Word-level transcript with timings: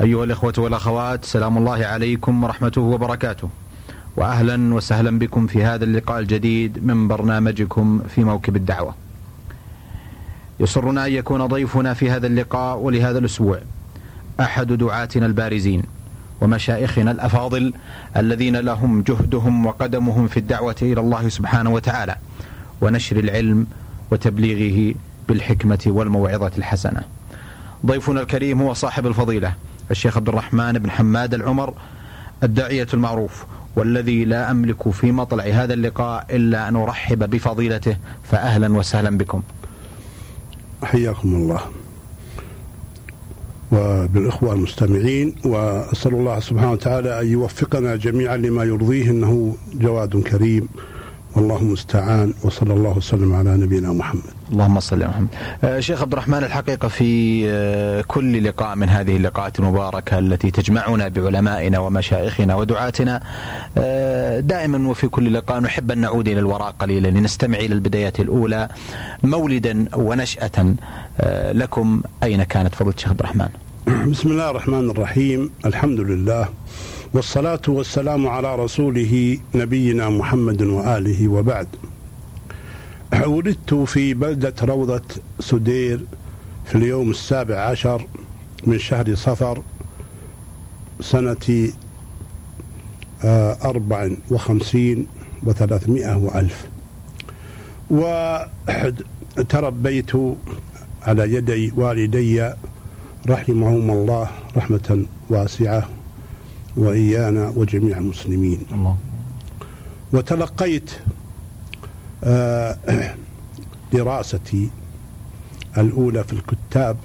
أيها 0.00 0.24
الإخوة 0.24 0.54
والأخوات 0.58 1.24
سلام 1.24 1.58
الله 1.58 1.86
عليكم 1.86 2.44
ورحمته 2.44 2.80
وبركاته. 2.80 3.48
وأهلا 4.16 4.74
وسهلا 4.74 5.18
بكم 5.18 5.46
في 5.46 5.64
هذا 5.64 5.84
اللقاء 5.84 6.20
الجديد 6.20 6.86
من 6.86 7.08
برنامجكم 7.08 8.02
في 8.08 8.24
موكب 8.24 8.56
الدعوة. 8.56 8.94
يسرنا 10.60 11.06
أن 11.06 11.12
يكون 11.12 11.46
ضيفنا 11.46 11.94
في 11.94 12.10
هذا 12.10 12.26
اللقاء 12.26 12.78
ولهذا 12.78 13.18
الأسبوع 13.18 13.58
أحد 14.40 14.72
دعاتنا 14.72 15.26
البارزين 15.26 15.82
ومشايخنا 16.40 17.10
الأفاضل 17.10 17.72
الذين 18.16 18.56
لهم 18.56 19.02
جهدهم 19.02 19.66
وقدمهم 19.66 20.28
في 20.28 20.36
الدعوة 20.36 20.76
إلى 20.82 21.00
الله 21.00 21.28
سبحانه 21.28 21.70
وتعالى 21.70 22.16
ونشر 22.80 23.16
العلم 23.16 23.66
وتبليغه 24.10 24.94
بالحكمة 25.28 25.82
والموعظة 25.86 26.52
الحسنة. 26.58 27.02
ضيفنا 27.86 28.20
الكريم 28.20 28.62
هو 28.62 28.74
صاحب 28.74 29.06
الفضيلة 29.06 29.54
الشيخ 29.90 30.16
عبد 30.16 30.28
الرحمن 30.28 30.72
بن 30.72 30.90
حماد 30.90 31.34
العمر 31.34 31.74
الداعية 32.42 32.86
المعروف 32.94 33.44
والذي 33.76 34.24
لا 34.24 34.50
أملك 34.50 34.90
في 34.90 35.12
مطلع 35.12 35.44
هذا 35.44 35.74
اللقاء 35.74 36.26
إلا 36.30 36.68
أن 36.68 36.76
أرحب 36.76 37.30
بفضيلته 37.30 37.96
فأهلا 38.30 38.76
وسهلا 38.76 39.18
بكم. 39.18 39.42
حياكم 40.82 41.34
الله. 41.34 41.60
وبالإخوة 43.72 44.52
المستمعين 44.52 45.34
وأسأل 45.44 46.14
الله 46.14 46.40
سبحانه 46.40 46.72
وتعالى 46.72 47.20
أن 47.20 47.26
يوفقنا 47.26 47.96
جميعا 47.96 48.36
لما 48.36 48.64
يرضيه 48.64 49.10
إنه 49.10 49.56
جواد 49.74 50.22
كريم. 50.22 50.68
والله 51.36 51.58
المستعان 51.58 52.34
وصلى 52.42 52.74
الله 52.74 52.96
وسلم 52.98 53.34
على 53.34 53.56
نبينا 53.56 53.92
محمد. 53.92 54.22
اللهم 54.52 54.80
صل 54.80 55.02
على 55.02 55.08
محمد. 55.08 55.28
آه، 55.64 55.80
شيخ 55.80 56.02
عبد 56.02 56.12
الرحمن 56.12 56.44
الحقيقة 56.44 56.88
في 56.88 57.42
آه، 57.48 58.00
كل 58.00 58.44
لقاء 58.44 58.76
من 58.76 58.88
هذه 58.88 59.16
اللقاءات 59.16 59.58
المباركة 59.60 60.18
التي 60.18 60.50
تجمعنا 60.50 61.08
بعلمائنا 61.08 61.78
ومشايخنا 61.78 62.54
ودعاتنا 62.54 63.22
آه، 63.78 64.40
دائما 64.40 64.88
وفي 64.88 65.08
كل 65.08 65.34
لقاء 65.34 65.60
نحب 65.60 65.90
أن 65.90 65.98
نعود 65.98 66.28
إلى 66.28 66.40
الوراء 66.40 66.70
قليلا 66.70 67.08
لنستمع 67.08 67.58
إلى 67.58 67.74
البدايات 67.74 68.20
الأولى. 68.20 68.68
مولدا 69.22 69.86
ونشأة 69.96 70.74
لكم 71.52 72.02
أين 72.22 72.42
كانت؟ 72.42 72.74
فضيلة 72.74 72.94
الشيخ 72.94 73.10
عبد 73.10 73.20
الرحمن. 73.20 73.48
بسم 74.10 74.28
الله 74.28 74.50
الرحمن 74.50 74.90
الرحيم. 74.90 75.50
الحمد 75.66 76.00
لله. 76.00 76.48
والصلاة 77.14 77.60
والسلام 77.68 78.26
على 78.26 78.56
رسوله 78.56 79.38
نبينا 79.54 80.08
محمد 80.08 80.62
وآله 80.62 81.28
وبعد. 81.28 81.66
ولدت 83.26 83.74
في 83.74 84.14
بلدة 84.14 84.54
روضة 84.62 85.02
سدير 85.40 86.00
في 86.64 86.74
اليوم 86.74 87.10
السابع 87.10 87.60
عشر 87.60 88.06
من 88.66 88.78
شهر 88.78 89.14
صفر 89.14 89.62
سنة 91.00 91.68
آه، 93.24 93.58
أربع 93.64 94.10
وخمسين 94.30 95.06
وثلاثمائة 95.42 96.16
وألف. 96.16 96.68
وتربيت 99.38 100.12
على 101.02 101.34
يدي 101.34 101.72
والدي 101.76 102.50
رحمهما 103.28 103.92
الله 103.92 104.28
رحمة 104.56 105.06
واسعة. 105.30 105.88
وإيانا 106.76 107.52
وجميع 107.56 107.98
المسلمين. 107.98 108.60
الله. 108.72 108.96
وتلقيت 110.12 110.90
آه، 112.24 112.76
دراستي 113.92 114.70
الأولى 115.78 116.24
في 116.24 116.32
الكتاب 116.32 116.96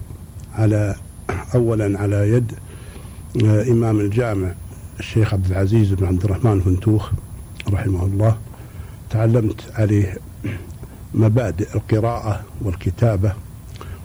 على 0.53 0.96
أولا 1.56 2.00
على 2.00 2.29
يد 2.29 2.53
آه، 3.46 3.63
إمام 3.63 4.00
الجامع 4.00 4.53
الشيخ 5.00 5.34
عبد 5.34 5.46
العزيز 5.46 5.94
بن 5.94 6.06
عبد 6.06 6.24
الرحمن 6.24 6.62
فنتوخ 6.62 7.12
رحمه 7.69 8.06
الله. 8.06 8.38
تعلمت 9.09 9.62
عليه 9.75 10.18
مبادئ 11.13 11.75
القراءة 11.75 12.44
والكتابة 12.62 13.34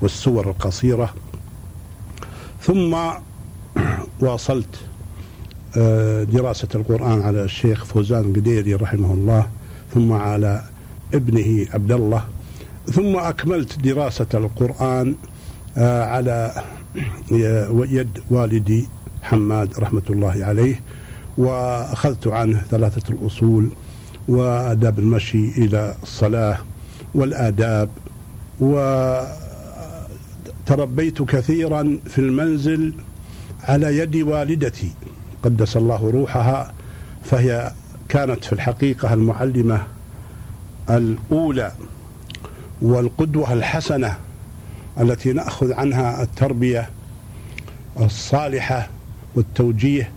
والسور 0.01 0.51
القصيرة. 0.51 1.15
ثم 2.63 2.97
واصلت 4.21 4.81
دراسة 6.25 6.69
القرآن 6.75 7.23
على 7.23 7.45
الشيخ 7.45 7.85
فوزان 7.85 8.33
قديري 8.33 8.75
رحمه 8.75 9.13
الله 9.15 9.47
ثم 9.95 10.13
على 10.13 10.63
ابنه 11.15 11.67
عبد 11.75 11.93
الله 11.93 12.25
ثم 12.93 13.17
أكملت 13.17 13.79
دراسة 13.79 14.27
القرآن 14.35 15.15
آه، 15.77 16.05
على 16.05 16.63
يد 17.97 18.19
والدي 18.31 18.89
حماد 19.23 19.79
رحمة 19.79 20.03
الله 20.11 20.45
عليه 20.45 20.81
وأخذت 21.39 22.27
عنه 22.27 22.63
ثلاثة 22.71 23.15
الأصول 23.15 23.69
وآداب 24.29 24.99
المشي 24.99 25.49
إلى 25.49 25.95
الصلاة 26.03 26.59
والآداب 27.15 27.89
وتربيت 30.61 31.23
كثيرا 31.23 31.99
في 32.07 32.19
المنزل 32.19 32.93
على 33.63 33.99
يد 33.99 34.17
والدتي. 34.17 34.91
قدس 35.45 35.77
الله 35.77 36.11
روحها 36.11 36.73
فهي 37.25 37.73
كانت 38.09 38.45
في 38.45 38.53
الحقيقة 38.53 39.15
المعلمة 39.15 39.87
الأولى 40.91 41.73
والقدوة 42.83 43.53
الحسنة 43.53 44.17
التي 45.01 45.33
نأخذ 45.33 45.73
عنها 45.73 46.23
التربية 46.23 46.91
الصالحة 48.01 48.89
والتوجيه 49.35 50.11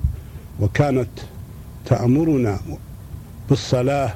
وكانت 0.59 1.09
تأمرنا 1.85 2.59
بالصلاة 3.49 4.13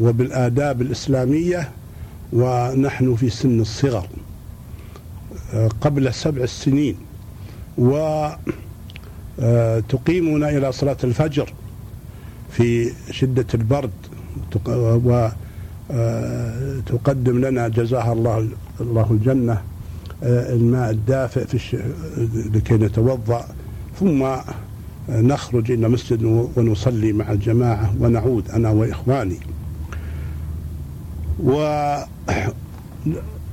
وبالآداب 0.00 0.82
الإسلامية 0.82 1.70
ونحن 2.32 3.16
في 3.16 3.30
سن 3.30 3.60
الصغر 3.60 4.06
قبل 5.80 6.14
سبع 6.14 6.46
سنين 6.46 6.96
و 7.78 7.96
آه، 7.96 8.38
تقيمنا 9.88 10.48
إلى 10.48 10.72
صلاة 10.72 10.96
الفجر 11.04 11.52
في 12.50 12.92
شدة 13.10 13.46
البرد. 13.54 13.90
وتقدم 15.88 17.44
آه، 17.44 17.50
لنا 17.50 17.68
جزاها 17.68 18.12
الله 18.12 18.48
الله 18.80 19.10
الجنة 19.10 19.62
آه، 20.22 20.54
الماء 20.54 20.90
الدافئ 20.90 21.46
في 21.46 21.82
لكي 22.54 22.74
نتوضأ. 22.74 23.44
ثم 24.00 24.26
نخرج 25.08 25.70
إلى 25.70 25.88
مسجد 25.88 26.22
ونصلي 26.56 27.12
مع 27.12 27.32
الجماعة 27.32 27.94
ونعود 28.00 28.50
أنا 28.50 28.70
وإخواني. 28.70 29.40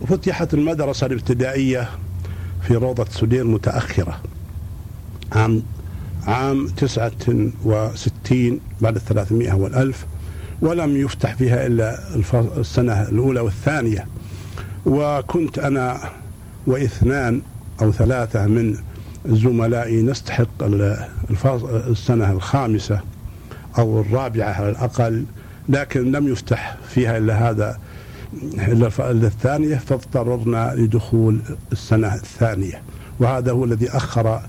وفتحت 0.02 0.54
المدرسة 0.58 1.08
الابتدائية 1.08 1.90
في 2.62 2.76
روضة 2.76 3.06
سدير 3.06 3.44
متأخرة 3.44 4.22
عام 5.32 5.64
عام 6.28 6.68
تسعة 6.68 7.12
وستين 7.66 8.60
بعد 8.82 8.96
الثلاثمائة 8.96 9.54
والألف 9.54 10.06
ولم 10.62 10.98
يفتح 10.98 11.36
فيها 11.36 11.68
إلا 11.68 12.00
السنة 12.58 13.02
الأولى 13.02 13.40
والثانية. 13.40 14.08
وكنت 14.86 15.60
أنا 15.60 16.00
واثنان 16.68 17.42
أو 17.82 17.92
ثلاثة 17.92 18.48
من 18.48 18.78
زملائي 19.26 20.02
نستحق 20.02 20.64
السنة 21.90 22.32
الخامسة 22.32 23.02
أو 23.78 24.02
الرابعة 24.02 24.50
على 24.54 24.70
الأقل 24.70 25.26
لكن 25.70 26.12
لم 26.12 26.28
يفتح 26.28 26.78
فيها 26.90 27.18
إلا 27.18 27.50
هذا 27.50 27.80
إلا 28.68 28.88
الثانية 29.28 29.76
فاضطررنا 29.76 30.74
لدخول 30.76 31.40
السنة 31.72 32.16
الثانية. 32.16 32.82
وهذا 33.20 33.52
هو 33.52 33.66
الذي 33.66 33.90
أخر 33.90 34.42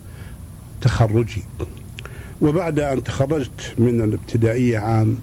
تخرجي. 0.81 1.43
وبعد 2.41 2.79
أن 2.79 3.03
تخرجت 3.05 3.75
من 3.79 4.01
الابتدائية 4.01 4.79
عام 4.79 5.19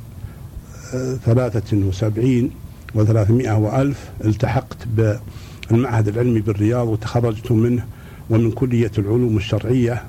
آه، 0.93 1.15
ثلاثة 1.15 1.77
وسبعين 1.77 2.51
وثلاثمائة 2.95 3.57
وألف 3.57 4.09
التحقت 4.25 4.77
بالمعهد 4.87 6.07
العلمي 6.07 6.39
بالرياض 6.39 6.87
وتخرجت 6.87 7.51
منه 7.51 7.85
ومن 8.29 8.51
كلية 8.51 8.91
العلوم 8.97 9.37
الشرعية 9.37 10.03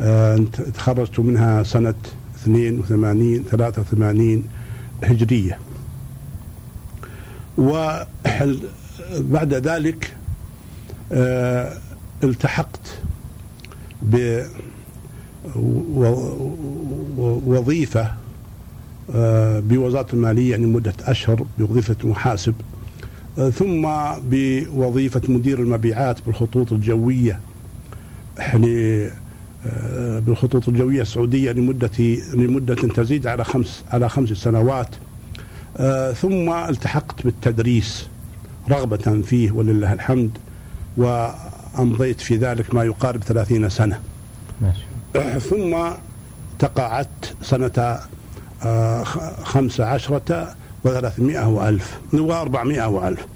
آه، 0.00 0.36
تخرجت 0.74 1.20
منها 1.20 1.62
سنة 1.62 1.94
82 2.44 3.44
83 3.50 4.44
هجرية. 5.04 5.58
وبعد 7.58 9.54
ذلك 9.54 10.16
آه، 11.12 11.72
التحقت 12.24 12.98
بوظيفة 14.02 14.65
آه، 19.14 19.60
بوزارة 19.60 20.06
المالية 20.12 20.50
يعني 20.50 20.66
مدة 20.66 20.94
أشهر 21.00 21.46
بوظيفة 21.58 21.96
محاسب 22.04 22.54
آه، 23.38 23.50
ثم 23.50 23.88
بوظيفة 24.30 25.22
مدير 25.28 25.58
المبيعات 25.58 26.18
بالخطوط 26.26 26.72
الجوية. 26.72 27.40
يعني 28.38 29.08
بالخطوط 30.26 30.68
الجوية 30.68 31.02
السعودية 31.02 31.52
لمدة 31.52 31.90
لمدة 32.34 32.74
تزيد 32.74 33.26
على 33.26 33.44
خمس 33.44 33.84
على 33.90 34.08
خمس 34.08 34.28
سنوات. 34.28 34.88
ثم 36.14 36.52
التحقت 36.68 37.24
بالتدريس 37.24 38.06
رغبة 38.70 39.22
فيه 39.22 39.52
ولله 39.52 39.92
الحمد 39.92 40.30
وأمضيت 40.96 42.20
في 42.20 42.36
ذلك 42.36 42.74
ما 42.74 42.84
يقارب 42.84 43.22
ثلاثين 43.22 43.68
سنة. 43.68 44.00
ماشي. 44.60 44.95
ثم 45.50 45.76
تقاعدت 46.58 47.34
سنة 47.42 47.98
آه، 48.64 49.04
خمسة 49.44 49.84
عشرة 49.84 50.54
وثلاثمائة 50.84 51.48
وألف 51.48 51.98
وأربعمائة 52.12 52.86
وألف 52.88 53.26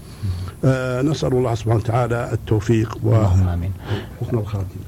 آه 0.64 1.02
نسأل 1.02 1.32
الله 1.32 1.54
سبحانه 1.54 1.76
وتعالى 1.76 2.28
التوفيق 2.32 2.98
و 3.04 3.16
اللهم 3.16 3.48
آمين. 3.48 3.72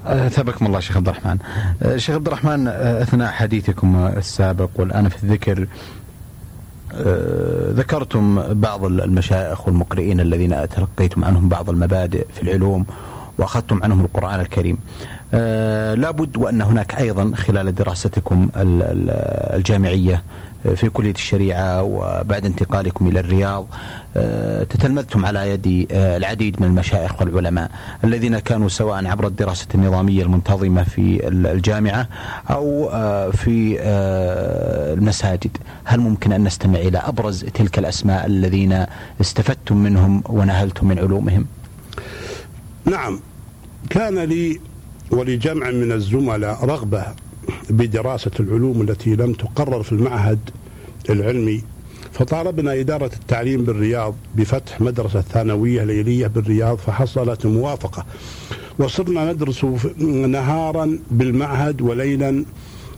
آه 0.06 0.28
الله 0.66 0.80
شيخ 0.80 0.96
عبد 0.96 1.08
الرحمن. 1.08 1.38
آه 1.82 1.96
شيخ 1.96 2.14
عبد 2.14 2.26
الرحمن 2.26 2.68
أثناء 2.68 3.32
حديثكم 3.32 4.10
السابق 4.16 4.70
والآن 4.76 5.08
في 5.08 5.22
الذكر 5.24 5.66
ذكرتم 7.74 8.42
بعض 8.54 8.84
المشايخ 8.84 9.66
والمقرئين 9.66 10.20
الذين 10.20 10.68
تلقيتم 10.68 11.24
عنهم 11.24 11.48
بعض 11.48 11.70
المبادئ 11.70 12.26
في 12.34 12.42
العلوم 12.42 12.86
وأخذتم 13.38 13.82
عنهم 13.82 14.00
القرآن 14.00 14.40
الكريم. 14.40 14.78
آه، 15.34 15.94
لابد 15.94 16.36
وأن 16.36 16.62
هناك 16.62 16.94
أيضا 16.94 17.32
خلال 17.36 17.74
دراستكم 17.74 18.48
الجامعية 19.54 20.22
في 20.76 20.88
كلية 20.88 21.14
الشريعة 21.14 21.82
وبعد 21.82 22.46
انتقالكم 22.46 23.08
إلى 23.08 23.20
الرياض 23.20 23.66
آه، 24.16 24.64
تتلمذتم 24.64 25.26
على 25.26 25.50
يد 25.50 25.86
آه، 25.92 26.16
العديد 26.16 26.60
من 26.60 26.66
المشايخ 26.66 27.22
والعلماء 27.22 27.70
الذين 28.04 28.38
كانوا 28.38 28.68
سواء 28.68 29.06
عبر 29.06 29.26
الدراسة 29.26 29.66
النظامية 29.74 30.22
المنتظمة 30.22 30.82
في 30.82 31.28
الجامعة 31.28 32.08
أو 32.50 32.90
آه، 32.92 33.30
في 33.30 33.80
المساجد 34.98 35.56
هل 35.84 36.00
ممكن 36.00 36.32
أن 36.32 36.44
نستمع 36.44 36.78
إلى 36.78 36.98
أبرز 36.98 37.44
تلك 37.44 37.78
الأسماء 37.78 38.26
الذين 38.26 38.84
استفدتم 39.20 39.76
منهم 39.76 40.22
ونهلتم 40.28 40.88
من 40.88 40.98
علومهم 40.98 41.46
نعم. 42.84 43.20
كان 43.90 44.18
لي 44.18 44.60
ولجمع 45.10 45.70
من 45.70 45.92
الزملاء 45.92 46.64
رغبة 46.64 47.04
بدراسة 47.70 48.30
العلوم 48.40 48.82
التي 48.82 49.16
لم 49.16 49.32
تقرر 49.32 49.82
في 49.82 49.92
المعهد 49.92 50.38
العلمي 51.10 51.62
فطالبنا 52.12 52.80
إدارة 52.80 53.10
التعليم 53.20 53.64
بالرياض 53.64 54.14
بفتح 54.34 54.80
مدرسة 54.80 55.20
ثانوية 55.20 55.84
ليلية 55.84 56.26
بالرياض 56.26 56.76
فحصلت 56.76 57.46
موافقة. 57.46 58.06
وصرنا 58.78 59.32
ندرس 59.32 59.64
نهارا 60.28 60.98
بالمعهد 61.10 61.80
وليلا 61.82 62.44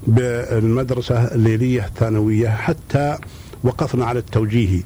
بالمدرسة 0.07 1.35
الليلية 1.35 1.87
الثانوية 1.87 2.49
حتى 2.49 3.19
وقفنا 3.65 4.05
على 4.05 4.19
التوجيه. 4.19 4.83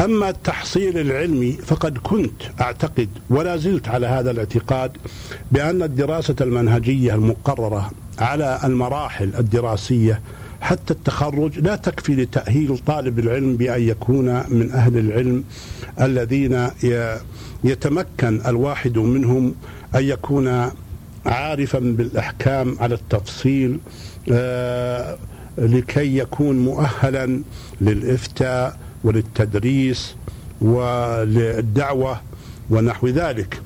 أما 0.00 0.28
التحصيل 0.28 0.98
العلمي 0.98 1.52
فقد 1.52 1.98
كنت 1.98 2.42
أعتقد 2.60 3.08
ولا 3.30 3.56
زلت 3.56 3.88
على 3.88 4.06
هذا 4.06 4.30
الاعتقاد 4.30 4.96
بأن 5.52 5.82
الدراسة 5.82 6.36
المنهجية 6.40 7.14
المقررة 7.14 7.90
على 8.18 8.60
المراحل 8.64 9.32
الدراسية 9.38 10.20
حتى 10.60 10.92
التخرج 10.92 11.58
لا 11.58 11.76
تكفي 11.76 12.14
لتأهيل 12.14 12.78
طالب 12.78 13.18
العلم 13.18 13.56
بأن 13.56 13.82
يكون 13.82 14.24
من 14.48 14.70
أهل 14.72 14.98
العلم 14.98 15.44
الذين 16.00 16.68
يتمكن 17.64 18.40
الواحد 18.46 18.98
منهم 18.98 19.54
أن 19.94 20.04
يكون 20.04 20.70
عارفا 21.26 21.78
بالأحكام 21.78 22.76
على 22.80 22.94
التفصيل 22.94 23.78
آه، 24.32 25.18
لكي 25.58 26.18
يكون 26.18 26.58
مؤهلا 26.58 27.42
للإفتاء 27.80 28.78
وللتدريس 29.06 30.14
وللدعوة 30.60 32.20
ونحو 32.70 33.08
ذلك. 33.08 33.60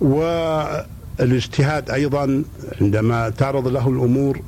والاجتهاد 0.00 1.90
أيضا 1.90 2.42
عندما 2.80 3.28
تعرض 3.28 3.68
له 3.68 3.88
الأمور 3.88 4.40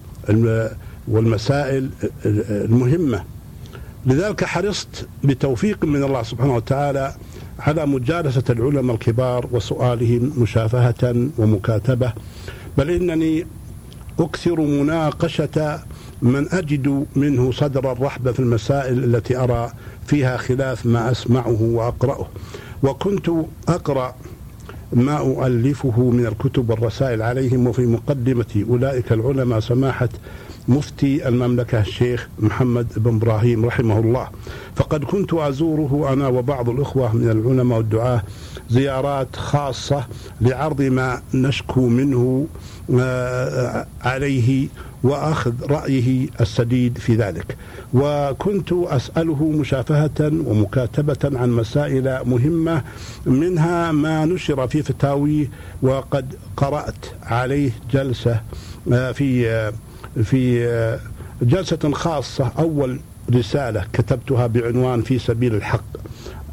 والمسائل 1.08 1.90
المهمة. 2.24 3.24
لذلك 4.06 4.44
حرصت 4.44 5.08
بتوفيق 5.24 5.84
من 5.84 6.04
الله 6.04 6.22
سبحانه 6.22 6.54
وتعالى 6.56 7.14
على 7.58 7.86
مجالسة 7.86 8.42
العلماء 8.50 8.94
الكبار 8.96 9.48
وسؤالهم 9.52 10.32
مشافهة 10.38 11.28
ومكاتبة. 11.38 12.12
بل 12.78 12.90
إنني 12.90 13.46
أكثر 14.18 14.60
مناقشة 14.60 15.80
من 16.22 16.48
أجد 16.52 17.06
منه 17.16 17.52
صدر 17.52 17.92
الرحبة 17.92 18.32
في 18.32 18.40
المسائل 18.40 19.04
التي 19.04 19.36
أرى 19.36 19.70
فيها 20.06 20.36
خلاف 20.36 20.86
ما 20.86 21.10
أسمعه 21.10 21.62
وأقرأه. 21.62 22.26
وكنت 22.82 23.30
أقرأ 23.68 24.14
ما 24.92 25.18
أؤلفه 25.18 26.00
من 26.10 26.26
الكتب 26.26 26.70
والرسائل 26.70 27.22
عليهم 27.22 27.66
وفي 27.66 27.86
مقدمة 27.86 28.64
أولئك 28.70 29.12
العلماء 29.12 29.60
سماحة 29.60 30.08
مفتي 30.68 31.28
المملكة 31.28 31.80
الشيخ 31.80 32.28
محمد 32.38 32.86
بن 32.96 33.16
إبراهيم 33.16 33.64
رحمه 33.66 33.98
الله. 33.98 34.28
فقد 34.76 35.04
كنت 35.04 35.34
أزوره 35.34 36.12
أنا 36.12 36.28
وبعض 36.28 36.68
الأخوة 36.68 37.16
من 37.16 37.30
العلماء 37.30 37.78
والدعاة 37.78 38.22
زيارات 38.70 39.36
خاصة 39.36 40.06
لعرض 40.40 40.82
ما 40.82 41.22
نشكو 41.34 41.88
منه 41.88 42.46
آه، 43.00 43.86
عليه 44.02 44.68
وأخذ 45.02 45.52
رأيه 45.70 46.28
السديد 46.40 46.98
في 46.98 47.14
ذلك. 47.14 47.56
وكنت 47.94 48.72
أسأله 48.72 49.44
مشافهة 49.50 50.20
ومكاتبة 50.20 51.38
عن 51.40 51.50
مسائل 51.50 52.18
مهمة 52.24 52.82
منها 53.26 53.92
ما 53.92 54.24
نشر 54.24 54.68
في 54.68 54.82
فتاويه 54.82 55.50
وقد 55.82 56.34
قرأت 56.56 57.06
عليه 57.22 57.70
جلسة 57.92 58.40
آه، 58.92 59.12
في 59.12 59.50
آه، 59.50 59.72
في 60.22 60.64
آه، 60.66 61.00
جلسة 61.42 61.90
خاصة 61.92 62.52
أول 62.58 63.00
رسالة 63.34 63.84
كتبتها 63.92 64.46
بعنوان 64.46 65.02
في 65.02 65.18
سبيل 65.18 65.54
الحق 65.54 65.84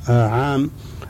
عام 0.07 0.69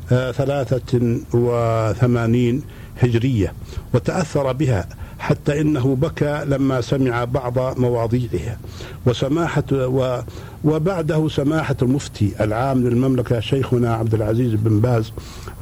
ثلاثة 0.09 1.19
وثمانين 1.33 2.61
هجرية 2.99 3.53
وتأثر 3.93 4.51
بها 4.51 4.87
حتى 5.19 5.61
إنه 5.61 5.95
بكى 5.95 6.43
لما 6.45 6.81
سمع 6.81 7.23
بعض 7.23 7.79
مواضيعها. 7.79 8.57
وسماحه 9.05 9.63
و 9.71 10.21
وبعده 10.63 11.29
سماحة 11.29 11.75
المفتي 11.81 12.31
العام 12.39 12.83
للمملكة 12.87 13.39
شيخنا 13.39 13.93
عبد 13.93 14.13
العزيز 14.13 14.53
بن 14.53 14.79
باز 14.79 15.11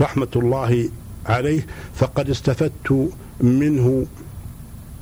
رحمة 0.02 0.28
الله 0.36 0.90
عليه 1.26 1.66
فقد 1.96 2.30
استفدت 2.30 3.10
منه 3.42 4.06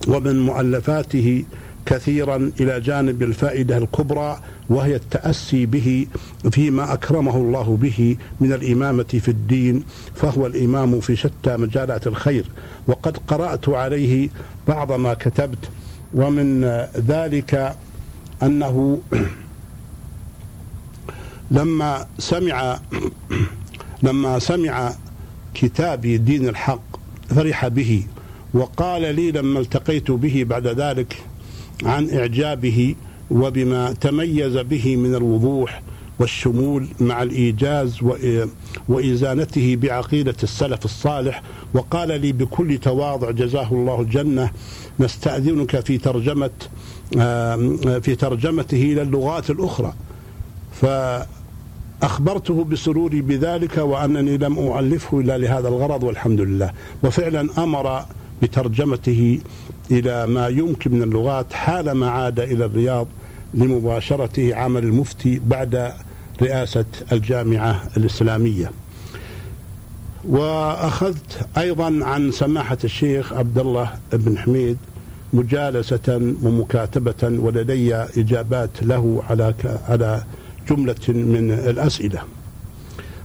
ومن 0.07 0.39
مؤلفاته 0.39 1.43
كثيرا 1.85 2.51
إلى 2.59 2.79
جانب 2.79 3.23
الفائدة 3.23 3.77
الكبرى 3.77 4.39
وهي 4.69 4.95
التأسي 4.95 5.65
به 5.65 6.07
فيما 6.51 6.93
أكرمه 6.93 7.37
الله 7.37 7.77
به 7.81 8.17
من 8.41 8.53
الإمامة 8.53 9.03
في 9.03 9.27
الدين 9.27 9.83
فهو 10.15 10.45
الإمام 10.45 10.99
في 10.99 11.15
شتى 11.15 11.57
مجالات 11.57 12.07
الخير. 12.07 12.45
وقد 12.87 13.17
قرأت 13.27 13.69
عليه 13.69 14.29
بعض 14.67 14.91
ما 14.91 15.13
كتبت 15.13 15.69
ومن 16.13 16.63
ذلك 17.07 17.75
أنه 18.43 19.01
لما 21.51 22.07
سمع 22.19 22.79
لما 24.03 24.39
سمع 24.39 24.93
كتابي 25.53 26.17
دين 26.17 26.49
الحق 26.49 26.81
فرح 27.29 27.67
به 27.67 28.03
وقال 28.53 29.15
لي 29.15 29.31
لما 29.31 29.59
التقيت 29.59 30.11
به 30.11 30.45
بعد 30.49 30.67
ذلك 30.67 31.17
عن 31.83 32.09
إعجابه 32.09 32.95
وبما 33.31 33.93
تميز 33.93 34.57
به 34.57 34.95
من 34.95 35.15
الوضوح 35.15 35.81
والشمول 36.19 36.87
مع 36.99 37.23
الإيجاز 37.23 37.99
وإزانته 38.89 39.75
بعقيدة 39.75 40.35
السلف 40.43 40.85
الصالح. 40.85 41.43
وقال 41.73 42.21
لي 42.21 42.31
بكل 42.31 42.77
تواضع 42.77 43.31
جزاه 43.31 43.71
الله 43.71 44.01
الجنة 44.01 44.51
نستأذنك 44.99 45.79
في 45.79 45.97
ترجمة 45.97 46.49
في 48.01 48.15
ترجمته 48.19 48.83
إلى 48.83 49.01
اللغات 49.01 49.49
الأخرى. 49.49 49.93
فأخبرته 50.81 52.63
بسروري 52.63 53.21
بذلك 53.21 53.77
وأنني 53.77 54.37
لم 54.37 54.57
أؤلفه 54.57 55.19
إلا 55.19 55.37
لهذا 55.37 55.67
الغرض 55.67 56.03
والحمد 56.03 56.41
لله. 56.41 56.71
وفعلا 57.03 57.47
أمر 57.57 58.05
بترجمته 58.43 59.39
إلى 59.91 60.27
ما 60.27 60.47
يمكن 60.47 60.91
من 60.91 61.03
اللغات 61.03 61.53
حالما 61.53 62.09
عاد 62.09 62.39
إلى 62.39 62.65
الرياض 62.65 63.07
لمباشرته 63.53 64.55
عمل 64.55 64.83
المفتي 64.83 65.41
بعد 65.45 65.91
رئاسة 66.41 66.85
الجامعة 67.11 67.83
الإسلامية. 67.97 68.71
وأخذت 70.29 71.47
أيضا 71.57 71.99
عن 72.05 72.31
سماحة 72.31 72.77
الشيخ 72.83 73.33
عبد 73.33 73.57
الله 73.57 73.89
بن 74.13 74.37
حميد 74.37 74.77
مجالسة 75.33 76.35
ومكاتبة 76.43 77.23
ولدي 77.23 77.95
إجابات 77.95 78.69
له 78.81 79.23
على 79.29 79.53
على 79.87 80.23
جملة 80.69 81.07
من 81.07 81.51
الأسئلة. 81.51 82.21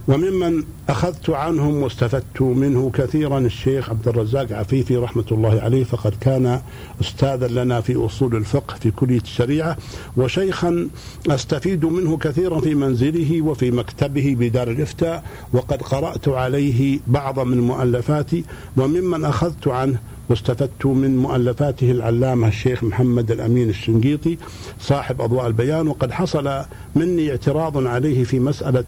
وممن 0.09 0.65
أخذت 0.89 1.31
عنهم 1.31 1.83
واستفدت 1.83 2.43
منه 2.43 2.91
كثيرا 2.95 3.39
الشيخ 3.39 3.91
عبد 3.91 4.09
الرزاق 4.09 4.53
عفيفي 4.53 4.97
رحمة 4.97 5.25
الله 5.33 5.61
عليه 5.61 5.85
فقد 5.85 6.15
كان 6.21 6.61
أستاذا 7.01 7.49
لنا 7.49 7.81
في 7.81 7.97
أصول 7.97 8.37
الفقه 8.37 8.75
في 8.75 8.91
كلية 8.91 9.21
الشريعة 9.21 9.77
وشيخا 10.17 10.89
أستفيد 11.31 11.85
منه 11.85 12.17
كثيرا 12.17 12.61
في 12.61 12.75
منزله 12.75 13.43
وفي 13.43 13.71
مكتبه 13.71 14.37
بدار 14.39 14.71
الإفتاء 14.71 15.25
وقد 15.53 15.83
قرأت 15.83 16.29
عليه 16.29 17.01
بعض 17.07 17.41
من 17.41 17.61
مؤلفاتي 17.61 18.45
وممن 18.77 19.25
أخذت 19.25 19.69
عنه 19.69 19.99
واستفدت 20.31 20.87
من 20.87 21.17
مؤلفاته 21.17 21.91
العلامة 21.91 22.49
الشيخ 22.49 22.85
محمد 22.85 23.31
الأمين 23.31 23.69
الشنقيطي 23.69 24.39
صاحب 24.81 25.21
أضواء 25.21 25.47
البيان 25.47 25.89
وقد 25.89 26.13
حصل 26.13 26.63
مني 26.97 27.31
اعتراض 27.31 27.87
عليه 27.87 28.25
في 28.25 28.41
مسألة 28.41 28.85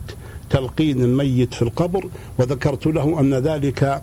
تلقين 0.51 1.03
الميت 1.03 1.55
في 1.55 1.63
القبر 1.63 2.05
وذكرت 2.39 2.87
له 2.87 3.21
أن 3.21 3.35
ذلك 3.35 4.03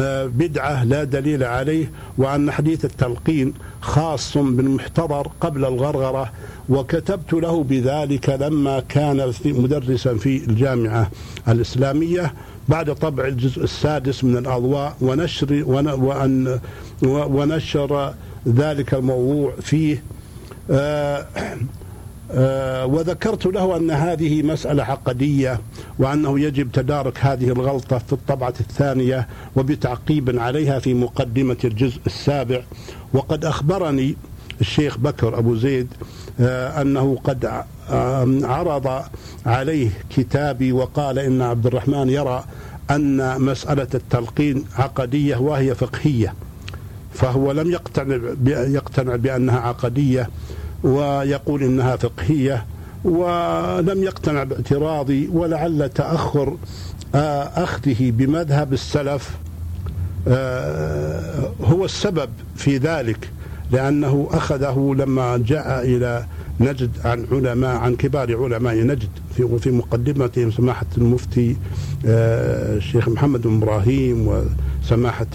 آه، 0.00 0.26
بدعة 0.26 0.84
لا 0.84 1.04
دليل 1.04 1.44
عليه 1.44 1.90
وأن 2.18 2.50
حديث 2.50 2.84
التلقين 2.84 3.54
خاص 3.80 4.38
بالمحتضر 4.38 5.28
قبل 5.40 5.64
الغرغرة 5.64 6.32
وكتبت 6.68 7.32
له 7.32 7.62
بذلك 7.62 8.28
لما 8.30 8.80
كان 8.80 9.30
في 9.30 9.52
مدرسا 9.52 10.14
في 10.14 10.44
الجامعة 10.44 11.10
الإسلامية 11.48 12.34
بعد 12.68 12.94
طبع 12.94 13.26
الجزء 13.26 13.64
السادس 13.64 14.24
من 14.24 14.36
الأضواء 14.36 14.96
ونشر 15.00 15.62
وأن 15.66 16.58
ونشر 17.06 18.14
ذلك 18.48 18.94
الموضوع 18.94 19.52
فيه. 19.60 20.02
آه 20.70 21.26
وذكرت 22.84 23.46
له 23.46 23.76
أن 23.76 23.90
هذه 23.90 24.42
مسألة 24.42 24.82
عقدية 24.82 25.60
وأنه 25.98 26.40
يجب 26.40 26.72
تدارك 26.72 27.18
هذه 27.20 27.48
الغلطة 27.48 27.98
في 27.98 28.12
الطبعة 28.12 28.54
الثانية 28.60 29.28
وبتعقيب 29.56 30.38
عليها 30.38 30.78
في 30.78 30.94
مقدمة 30.94 31.56
الجزء 31.64 32.00
السابع. 32.06 32.62
وقد 33.14 33.44
أخبرني 33.44 34.16
الشيخ 34.60 34.98
بكر 34.98 35.38
أبو 35.38 35.56
زيد 35.56 35.88
آه، 36.40 36.82
أنه 36.82 37.18
قد 37.24 37.44
آه، 37.90 38.26
عرض 38.42 39.02
عليه 39.46 39.90
كتابي 40.10 40.72
وقال 40.72 41.18
إن 41.18 41.42
عبد 41.42 41.66
الرحمن 41.66 42.08
يرى 42.08 42.44
أن 42.90 43.40
مسألة 43.40 43.88
التلقين 43.94 44.64
عقدية 44.78 45.36
وهي 45.36 45.74
فقهية 45.74 46.34
فهو 47.12 47.52
لم 47.52 47.70
يقتنع 47.70 48.18
يقتنع 48.46 49.16
بأنها 49.16 49.60
عقدية. 49.60 50.30
ويقول 50.84 51.62
إنها 51.62 51.96
فقهية 51.96 52.64
ولم 53.04 54.02
يقتنع 54.02 54.44
باعتراضي 54.44 55.28
ولعل 55.32 55.88
تأخر 55.88 56.56
آه، 57.14 57.42
أخذه 57.42 58.10
بمذهب 58.10 58.72
السلف 58.72 59.36
آه، 60.28 61.50
هو 61.64 61.84
السبب 61.84 62.30
في 62.56 62.76
ذلك 62.76 63.30
لأنه 63.70 64.28
أخذه 64.30 64.94
لما 64.98 65.36
جاء 65.46 65.84
إلى 65.84 66.26
نجد 66.60 66.90
عن 67.04 67.26
علماء 67.32 67.76
عن 67.76 67.96
كبار 67.96 68.44
علماء 68.44 68.74
نجد 68.74 69.08
في 69.36 69.58
في 69.58 69.70
مقدمتهم 69.70 70.50
سماحة 70.50 70.86
المفتي 70.98 71.56
آه، 72.06 72.76
الشيخ 72.76 73.08
محمد 73.08 73.42
بن 73.42 73.56
إبراهيم 73.56 74.44
وسماحة 74.82 75.26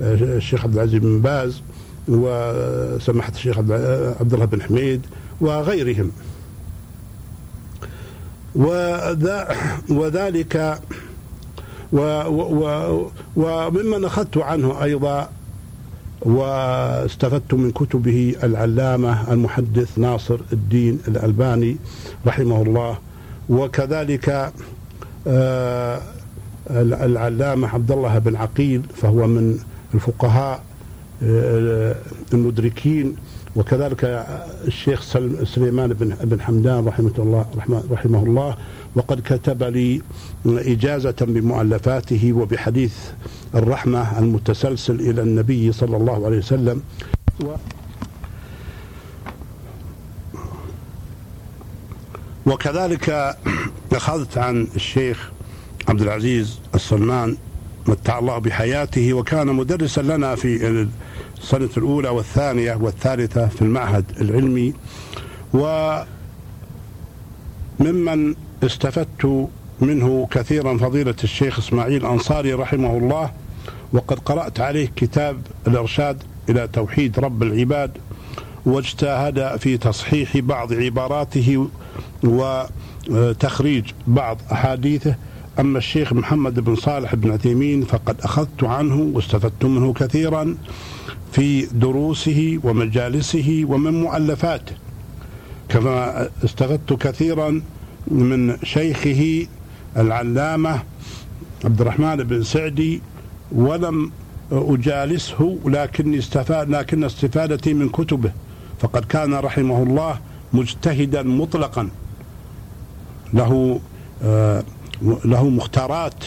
الشيخ 0.00 0.64
عبد 0.64 0.74
العزيز 0.74 1.00
بن 1.00 1.20
باز. 1.20 1.62
وسماحة 2.08 3.32
الشيخ 3.32 3.58
عبد 3.58 4.34
الله 4.34 4.44
بن 4.44 4.62
حميد 4.62 5.06
وغيرهم. 5.40 6.10
وذلك 9.88 10.80
وممن 13.36 14.04
أخذت 14.04 14.38
عنه 14.38 14.82
أيضا 14.82 15.28
واستفدت 16.22 17.54
من 17.54 17.70
كتبه 17.70 18.34
العلامة 18.42 19.32
المحدث 19.32 19.98
ناصر 19.98 20.38
الدين 20.52 20.98
الألباني 21.08 21.76
رحمه 22.26 22.62
الله 22.62 22.98
وكذلك 23.48 24.52
آه، 25.26 26.00
العلامة 26.70 27.68
عبد 27.68 27.92
الله 27.92 28.18
بن 28.18 28.36
عقيل 28.36 28.82
فهو 28.96 29.26
من 29.26 29.58
الفقهاء 29.94 30.62
المدركين 32.32 33.16
وكذلك 33.56 34.04
الشيخ 34.66 35.02
سليمان 35.44 35.92
بن 35.92 36.14
بن 36.24 36.40
حمدان 36.40 36.84
رحمه 36.86 37.12
الله 37.18 37.46
رحمه 37.90 38.22
الله 38.22 38.56
وقد 38.94 39.20
كتب 39.20 39.62
لي 39.62 40.02
إجازة 40.46 41.16
بمؤلفاته 41.20 42.32
وبحديث 42.32 42.94
الرحمة 43.54 44.18
المتسلسل 44.18 45.00
إلى 45.00 45.22
النبي 45.22 45.72
صلى 45.72 45.96
الله 45.96 46.26
عليه 46.26 46.38
وسلم. 46.38 46.82
وكذلك 52.46 53.36
أخذت 53.92 54.38
عن 54.38 54.68
الشيخ 54.76 55.30
عبد 55.88 56.00
العزيز 56.02 56.58
السلمان 56.74 57.36
متع 57.86 58.18
الله 58.18 58.38
بحياته 58.38 59.14
وكان 59.14 59.46
مدرسا 59.46 60.00
لنا 60.00 60.34
في 60.34 60.86
السنة 61.42 61.70
الأولى 61.76 62.08
والثانية 62.08 62.74
والثالثة 62.74 63.46
في 63.46 63.62
المعهد 63.62 64.04
العلمي. 64.20 64.74
وممن 67.80 68.34
استفدت 68.62 69.48
منه 69.80 70.28
كثيرا 70.30 70.76
فضيلة 70.76 71.14
الشيخ 71.24 71.58
إسماعيل 71.58 72.06
أنصاري 72.06 72.54
رحمه 72.54 72.96
الله 72.96 73.30
وقد 73.92 74.18
قرأت 74.18 74.60
عليه 74.60 74.88
كتاب 74.96 75.36
الإرشاد 75.66 76.22
إلى 76.48 76.68
توحيد 76.68 77.18
رب 77.18 77.42
العباد 77.42 77.90
واجتهد 78.66 79.56
في 79.56 79.76
تصحيح 79.76 80.36
بعض 80.36 80.72
عباراته 80.72 81.68
وتخريج 82.24 83.84
بعض 84.06 84.38
أحاديثه 84.52 85.14
أما 85.60 85.78
الشيخ 85.78 86.12
محمد 86.12 86.60
بن 86.60 86.76
صالح 86.76 87.14
بن 87.14 87.30
عثيمين 87.32 87.84
فقد 87.84 88.20
أخذت 88.20 88.64
عنه 88.64 89.10
واستفدت 89.14 89.64
منه 89.64 89.92
كثيرا 89.92 90.56
في 91.32 91.62
دروسه 91.66 92.58
ومجالسه 92.64 93.64
ومن 93.68 94.00
مؤلفاته 94.00 94.74
كما 95.68 96.28
استفدت 96.44 96.92
كثيرا 96.92 97.62
من 98.08 98.56
شيخه 98.64 99.46
العلامة 99.96 100.82
عبد 101.64 101.80
الرحمن 101.80 102.16
بن 102.16 102.42
سعدي 102.42 103.00
ولم 103.52 104.10
أجالسه 104.52 105.58
لكني 105.66 106.18
استفاد 106.18 106.70
لكن 106.70 107.04
استفادتي 107.04 107.74
من 107.74 107.88
كتبه 107.88 108.32
فقد 108.78 109.04
كان 109.04 109.34
رحمه 109.34 109.82
الله 109.82 110.18
مجتهدا 110.52 111.22
مطلقا. 111.22 111.88
له 113.34 113.80
آه 114.22 114.64
له 115.02 115.48
مختارات 115.48 116.24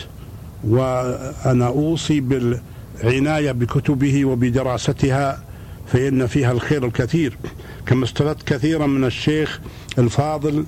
وأنا 0.63 1.67
أوصي 1.67 2.19
بالعناية 2.19 3.51
بكتبه 3.51 4.25
وبدراستها 4.25 5.43
فإن 5.87 6.27
فيها 6.27 6.51
الخير 6.51 6.85
الكثير. 6.85 7.37
كما 7.85 8.05
استفدت 8.05 8.43
كثيرا 8.43 8.87
من 8.87 9.03
الشيخ 9.03 9.59
الفاضل 9.97 10.65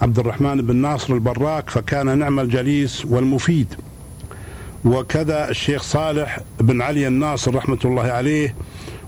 عبد 0.00 0.18
الرحمن 0.18 0.62
بن 0.62 0.76
ناصر 0.76 1.14
البراك 1.14 1.70
فكان 1.70 2.18
نعم 2.18 2.40
الجليس 2.40 3.04
والمفيد. 3.04 3.74
وكذا 4.84 5.50
الشيخ 5.50 5.82
صالح 5.82 6.40
بن 6.60 6.82
علي 6.82 7.08
الناصر 7.08 7.54
رحمة 7.54 7.78
الله 7.84 8.02
عليه 8.02 8.54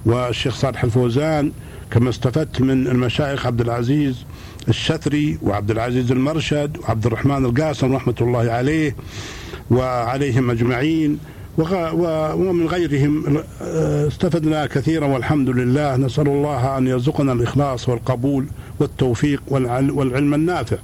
والشيخ 0.06 0.56
صالح 0.56 0.84
الفوزان. 0.84 1.52
كما 1.90 2.10
استفدت 2.10 2.60
من 2.60 2.86
المشايخ 2.86 3.46
عبد 3.46 3.60
العزيز 3.60 4.24
الشثري 4.68 5.38
وعبد 5.42 5.70
العزيز 5.70 6.12
المرشد 6.12 6.76
وعبد 6.78 7.06
الرحمن 7.06 7.44
القاسم 7.44 7.92
رحمة 7.94 8.14
الله 8.20 8.52
عليه 8.52 8.96
وعليهم 9.70 10.50
أجمعين 10.50 11.18
ومن 11.58 12.66
غيرهم 12.66 13.38
استفدنا 14.06 14.66
كثيرا 14.66 15.06
والحمد 15.06 15.48
لله. 15.48 15.96
نسأل 15.96 16.28
الله 16.28 16.78
أن 16.78 16.86
يرزقنا 16.86 17.32
الإخلاص 17.32 17.88
والقبول 17.88 18.46
والتوفيق 18.80 19.42
والعلم 19.48 20.34
النافع. 20.34 20.76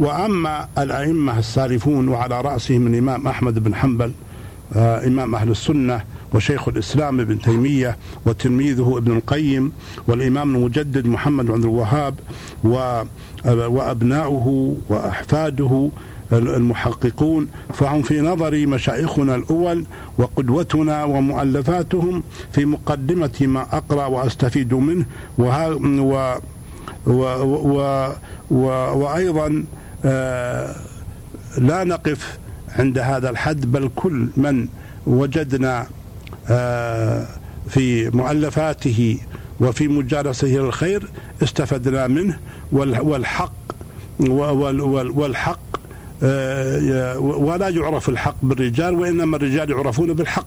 وأما 0.00 0.68
الأئمة 0.78 1.38
السالفون 1.38 2.08
وعلى 2.08 2.40
رأسهم 2.40 2.86
الإمام 2.86 3.28
أحمد 3.28 3.58
بن 3.58 3.74
حنبل 3.74 4.12
آه، 4.76 5.06
إمام 5.06 5.34
أهل 5.34 5.50
السنة 5.50 6.00
وشيخ 6.34 6.68
الإسلام 6.68 7.20
ابن 7.20 7.38
تيمية 7.40 7.96
وتلميذه 8.26 8.94
ابن 8.96 9.16
القيم 9.16 9.72
والإمام 10.08 10.56
المجدد 10.56 11.06
محمد 11.06 11.50
عبد 11.50 11.64
الوهاب 11.64 12.14
وأبناؤه 13.44 14.76
وأحفاده 14.88 15.90
المحققون. 16.32 17.48
فهم 17.74 18.02
في 18.02 18.20
نظري 18.20 18.66
مشايخنا 18.66 19.34
الأول 19.34 19.84
وقدوتنا 20.18 21.04
ومؤلفاتهم 21.04 22.22
في 22.52 22.64
مقدمة 22.64 23.30
ما 23.40 23.62
أقرأ 23.72 24.06
وأستفيد 24.06 24.74
منه. 24.74 25.04
وها 25.38 25.68
و 25.68 26.38
و 27.06 27.22
و 27.74 28.08
و 28.50 28.64
وأيضا 28.98 29.64
آه 30.04 30.74
لا 31.58 31.84
نقف 31.84 32.38
عند 32.78 32.98
هذا 32.98 33.30
الحد 33.30 33.72
بل 33.72 33.90
كل 33.96 34.28
من 34.36 34.68
وجدنا 35.06 35.86
في 37.68 38.10
مؤلفاته 38.14 39.18
وفي 39.60 39.88
مجالسه 39.88 40.48
للخير 40.48 41.08
استفدنا 41.42 42.06
منه 42.06 42.38
والحق 42.72 43.52
والحق 44.20 45.60
آه، 46.22 47.18
ولا 47.18 47.68
يعرف 47.68 48.08
الحق 48.08 48.34
بالرجال 48.42 48.94
وإنما 48.94 49.36
الرجال 49.36 49.70
يعرفون 49.70 50.12
بالحق. 50.12 50.46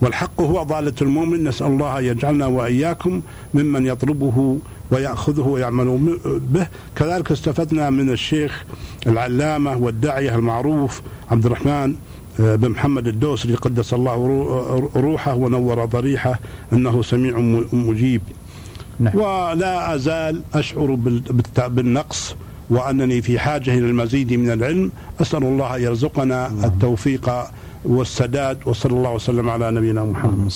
والحق 0.00 0.40
هو 0.40 0.62
ضالة 0.62 0.92
المؤمن 1.02 1.48
نسأل 1.48 1.66
الله 1.66 2.00
يجعلنا 2.00 2.46
وإياكم 2.46 3.22
ممن 3.54 3.86
يطلبه 3.86 4.58
ويأخذه 4.90 5.40
ويعمل 5.40 6.18
به. 6.24 6.66
كذلك 6.96 7.32
استفدنا 7.32 7.90
من 7.90 8.10
الشيخ 8.10 8.64
العلامة 9.06 9.76
والداعية 9.76 10.34
المعروف 10.34 11.02
عبد 11.30 11.46
الرحمن 11.46 11.90
آه، 11.92 11.94
بن 12.38 12.68
محمد 12.68 13.08
الدوسري 13.08 13.54
قدس 13.54 13.94
الله 13.94 14.14
روحه 14.96 15.34
ونور 15.34 15.84
ضريحه 15.84 16.38
إنه 16.72 17.02
سميع 17.02 17.38
مجيب 17.72 18.22
نعم. 19.00 19.16
ولا 19.16 19.94
أزال 19.94 20.42
أشعر 20.54 20.94
بالنقص 21.68 22.36
وأنني 22.70 23.22
في 23.22 23.38
حاجة 23.38 23.70
إلى 23.70 23.86
المزيد 23.86 24.32
من 24.32 24.50
العلم 24.50 24.90
أسأل 25.20 25.42
الله 25.42 25.76
أن 25.76 25.82
يرزقنا 25.82 26.46
التوفيق 26.64 27.30
والسداد 27.84 28.58
وصلى 28.66 28.92
الله 28.92 29.10
وسلم 29.12 29.50
على 29.50 29.70
نبينا 29.70 30.04
محمد. 30.04 30.50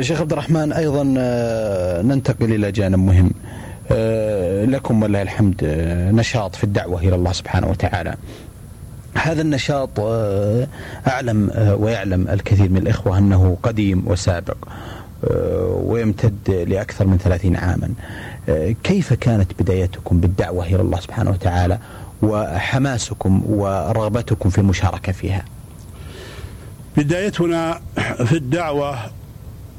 شيخ 0.00 0.20
عبد 0.20 0.32
الرحمن 0.32 0.72
أيضا 0.72 1.14
آه، 1.18 2.02
ننتقل 2.02 2.52
إلى 2.52 2.72
جانب 2.72 2.98
مهم. 2.98 3.30
آه، 3.90 4.64
لكم 4.64 5.02
ولله 5.02 5.22
الحمد 5.22 5.60
آه، 5.64 6.10
نشاط 6.10 6.54
في 6.56 6.64
الدعوة 6.64 7.00
إلى 7.00 7.14
الله 7.14 7.32
سبحانه 7.32 7.70
وتعالى. 7.70 8.14
هذا 9.14 9.42
النشاط 9.42 10.00
أعلم 11.08 11.50
ويعلم 11.80 12.28
الكثير 12.28 12.68
من 12.68 12.76
الإخوة 12.76 13.18
أنه 13.18 13.56
قديم 13.62 14.02
وسابق 14.06 14.56
ويمتد 15.70 16.50
لأكثر 16.50 17.06
من 17.06 17.18
ثلاثين 17.18 17.56
عاما. 17.56 17.88
كيف 18.84 19.12
كانت 19.12 19.62
بدايتكم 19.62 20.20
بالدعوة 20.20 20.66
إلى 20.66 20.80
الله 20.80 21.00
سبحانه 21.00 21.30
وتعالى 21.30 21.78
وحماسكم 22.22 23.42
ورغبتكم 23.46 24.50
في 24.50 24.58
المشاركة 24.58 25.12
فيها؟ 25.12 25.44
بدايتنا 26.96 27.80
في 28.24 28.32
الدعوة 28.36 28.98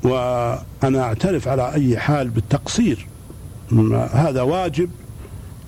وأنا 0.03 1.03
أعترف 1.03 1.47
على 1.47 1.73
أي 1.73 1.97
حال 1.97 2.29
بالتقصير 2.29 3.07
هذا 4.13 4.41
واجب 4.41 4.89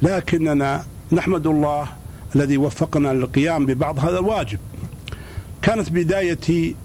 لكننا 0.02 0.84
نحمد 1.12 1.48
الله 1.48 1.88
الذي 2.36 2.58
وفقنا 2.58 3.08
للقيام 3.14 3.66
ببعض 3.66 4.00
هذا 4.00 4.20
الواجب 4.20 4.60
كانت 5.62 5.92
بدايتي 5.92 6.76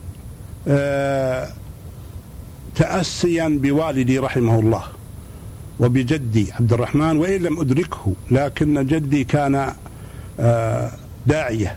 آه، 0.69 1.49
تأسيا 2.75 3.59
بوالدي 3.63 4.19
رحمه 4.19 4.61
الله 4.61 4.83
وبجدي 5.81 6.53
عبد 6.53 6.73
الرحمن 6.73 7.17
وإن 7.17 7.43
لم 7.43 7.61
أدركه 7.61 8.13
لكن 8.31 8.87
جدي 8.87 9.25
كان 9.25 9.73
آه، 10.41 10.91
داعية 11.27 11.77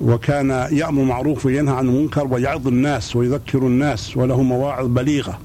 وكان 0.00 0.50
يأمر 0.50 1.02
معروف 1.02 1.46
وينهى 1.46 1.74
عن 1.74 1.88
المنكر 1.88 2.26
ويعظ 2.26 2.68
الناس 2.68 3.16
ويذكر 3.16 3.58
الناس 3.58 4.16
وله 4.16 4.42
مواعظ 4.42 4.86
بليغة. 4.86 5.38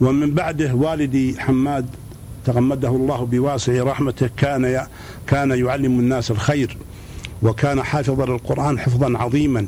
ومن 0.00 0.34
بعده 0.34 0.74
والدي 0.74 1.40
حماد 1.40 1.86
تغمده 2.44 2.88
الله 2.88 3.24
بواسع 3.24 3.82
رحمته 3.82 4.30
كان 4.36 4.86
كان 5.26 5.50
يعلم 5.50 6.00
الناس 6.00 6.30
الخير 6.30 6.76
وكان 7.42 7.82
حافظا 7.82 8.26
للقرآن 8.26 8.78
حفظا 8.78 9.18
عظيما 9.18 9.66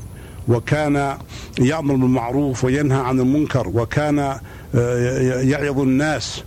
وكان 0.49 1.17
يأمر 1.61 1.95
بالمعروف 1.95 2.65
وينهى 2.65 2.99
عن 3.01 3.21
المنكر 3.21 3.69
وكان 3.69 4.19
آه، 4.75 5.41
يعظ 5.41 5.81
الناس 5.81 6.43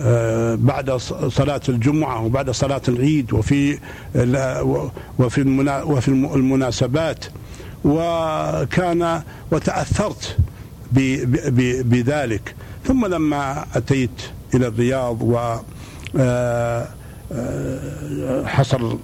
آه، 0.00 0.54
بعد 0.54 0.90
صلاة 1.28 1.60
الجمعة 1.68 2.24
وبعد 2.24 2.50
صلاة 2.50 2.82
العيد 2.88 3.32
وفي 3.32 3.78
وفي 5.18 5.42
وفي 5.84 6.08
المناسبات. 6.08 7.24
وكان 7.84 9.22
وتأثرت 9.52 10.36
بذلك. 11.82 12.54
ثم 12.84 13.06
لما 13.06 13.64
أتيت 13.74 14.22
إلى 14.54 14.66
الرياض 14.66 15.22
و 15.22 15.38
آه، 16.18 16.86
آه، 17.32 18.44
حصل 18.46 18.98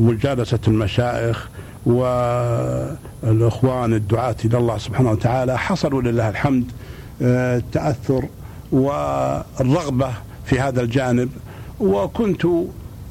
مجالسة 0.00 0.58
المشايخ 0.68 1.48
والإخوان 1.86 3.94
الدعاة 3.94 4.36
إلى 4.44 4.58
الله 4.58 4.78
سبحانه 4.78 5.10
وتعالى. 5.10 5.58
حصلوا 5.58 6.02
لله 6.02 6.28
الحمد 6.28 6.64
التأثر 7.22 8.24
والرغبة 8.72 10.10
في 10.44 10.60
هذا 10.60 10.80
الجانب. 10.82 11.28
وكنت 11.80 12.46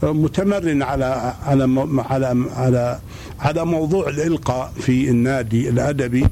متمرن 0.03 0.83
على 0.83 1.33
على 1.45 1.87
على 2.09 2.45
على 2.55 2.99
على 3.39 3.65
موضوع 3.65 4.09
الإلقاء 4.09 4.71
في 4.79 5.09
النادي 5.09 5.69
الأدبي. 5.69 6.25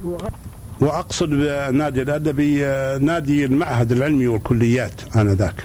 وأقصد 0.82 1.30
بالنادي 1.30 2.02
الادبي 2.02 2.60
نادي 3.06 3.46
المعهد 3.46 3.92
العلمي 3.92 4.28
والكليات 4.28 5.18
آنذاك. 5.18 5.64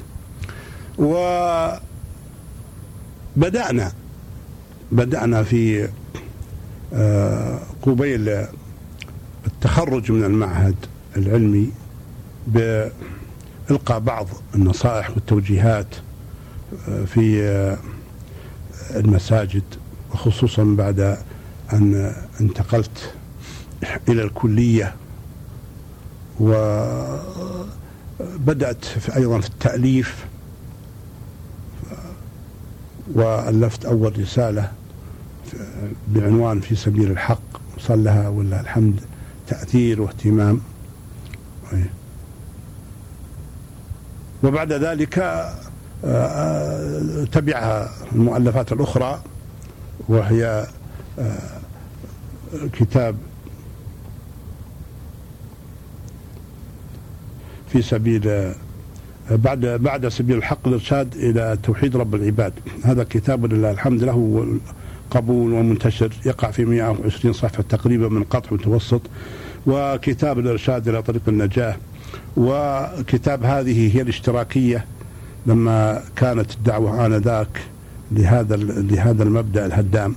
وبدانا 3.37 3.93
بدأنا 4.93 5.43
في 5.43 5.89
آه، 6.95 7.59
قبيل 7.83 8.47
التخرج 9.47 10.13
من 10.13 10.25
المعهد 10.25 10.75
العلمي 11.17 11.71
إلقاء 13.71 13.99
بعض 13.99 14.27
النصائح 14.55 15.11
والتوجيهات 15.11 15.95
آه، 16.89 17.05
في 17.05 17.43
آه، 17.43 17.79
المساجد 18.99 19.63
وخصوصا 20.13 20.65
بعد 20.65 21.19
أن 21.73 22.15
انتقلت 22.41 23.15
إلى 24.09 24.23
الكلية. 24.23 24.95
وبدأت 26.41 27.35
في 28.85 29.17
أيضا 29.17 29.41
في 29.41 29.49
التأليف. 29.49 30.27
وألفت 33.15 33.85
أول 33.85 34.19
رسالة 34.19 34.73
بعنوان 36.09 36.61
في 36.61 36.75
سبيل 36.75 37.11
الحق. 37.11 37.43
وصل 37.77 38.05
لها 38.05 38.29
ولله 38.29 38.61
الحمد. 38.61 39.01
تأثير 39.49 40.01
واهتمام. 40.01 40.61
وبعد 44.43 44.73
ذلك 44.73 45.19
آه، 45.19 45.55
آه، 46.05 47.25
تبعها 47.25 47.91
المؤلفات 48.13 48.73
الأخرى 48.73 49.23
وهي 50.09 50.67
آه، 51.19 51.39
كتاب 52.73 53.17
في 57.73 57.83
سبيل 57.83 58.53
بعد 59.31 59.61
بعد 59.67 60.09
سبيل 60.09 60.37
الحق 60.37 60.69
الارشاد 60.69 61.15
إلى 61.17 61.59
توحيد 61.63 61.97
رب 61.97 62.15
العباد. 62.15 62.53
هذا 62.85 63.05
كتاب 63.05 63.53
لله 63.53 63.71
الحمد 63.71 64.05
له 64.05 64.47
قبول 65.11 65.53
ومنتشر 65.53 66.13
يقع 66.27 66.51
في 66.51 66.65
120 66.65 67.33
صفحة 67.35 67.63
تقريبا 67.69 68.09
من 68.09 68.25
قطع 68.25 68.49
متوسط 68.51 69.01
وكتاب 69.67 70.39
الإرشاد 70.39 70.89
إلى 70.89 71.03
طريق 71.03 71.23
النجاه 71.29 71.77
وكتاب 72.37 73.45
هذه 73.45 73.97
هي 73.97 74.03
الاشتراكية 74.03 74.85
لما 75.47 76.03
كانت 76.17 76.55
الدعوة 76.55 77.07
آنذاك 77.07 77.61
لهذا 78.13 78.57
لهذا 78.57 79.23
المبدأ 79.23 79.67
الهدام. 79.67 80.17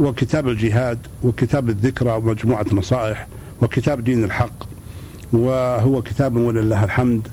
وكتاب 0.00 0.48
الجهاد 0.48 0.98
وكتاب 1.22 1.68
الذكرى 1.68 2.10
ومجموعة 2.10 2.66
نصائح 2.72 3.26
وكتاب 3.62 4.04
دين 4.04 4.24
الحق. 4.24 4.67
وهو 5.32 6.02
كتاب 6.02 6.36
ولله 6.36 6.84
الحمد 6.84 7.28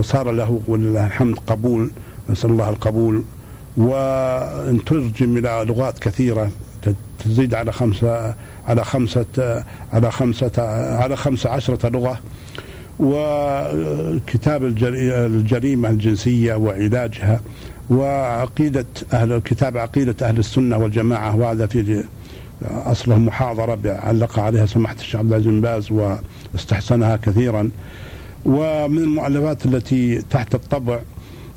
صار 0.00 0.30
له 0.30 0.60
ولله 0.68 1.06
الحمد 1.06 1.38
قبول 1.46 1.90
نسأل 2.30 2.50
الله 2.50 2.68
القبول. 2.68 3.22
وترجم 3.76 5.36
إلى 5.36 5.64
لغات 5.68 5.98
كثيرة 5.98 6.50
تزيد 7.24 7.54
على 7.54 7.72
خمسة 7.72 8.34
على 8.68 8.84
خمسة 8.84 9.64
على 9.92 10.10
خمسة 10.10 10.62
على 10.96 11.16
خمسة 11.16 11.50
عشرة 11.50 11.88
لغة. 11.88 12.20
وكتاب 13.00 14.64
الجريمة 14.64 15.90
الجنسية 15.90 16.54
وعلاجها 16.54 17.40
وعقيدة 17.90 18.86
أهل 19.12 19.38
كتاب 19.38 19.76
عقيدة 19.76 20.28
أهل 20.28 20.38
السنة 20.38 20.78
والجماعة 20.78 21.36
وهذا 21.36 21.66
في 21.66 22.04
أصله 22.62 23.18
محاضرة 23.18 23.78
علق 23.84 24.38
عليها 24.38 24.66
سماحة 24.66 24.94
الشيخ 24.94 25.16
عبد 25.16 25.28
العزيز 25.32 25.46
بن 25.48 25.60
باز 25.60 25.92
واستحسنها 26.52 27.16
كثيرا. 27.16 27.70
ومن 28.44 28.98
المؤلفات 28.98 29.66
التي 29.66 30.22
تحت 30.30 30.54
الطبع 30.54 31.00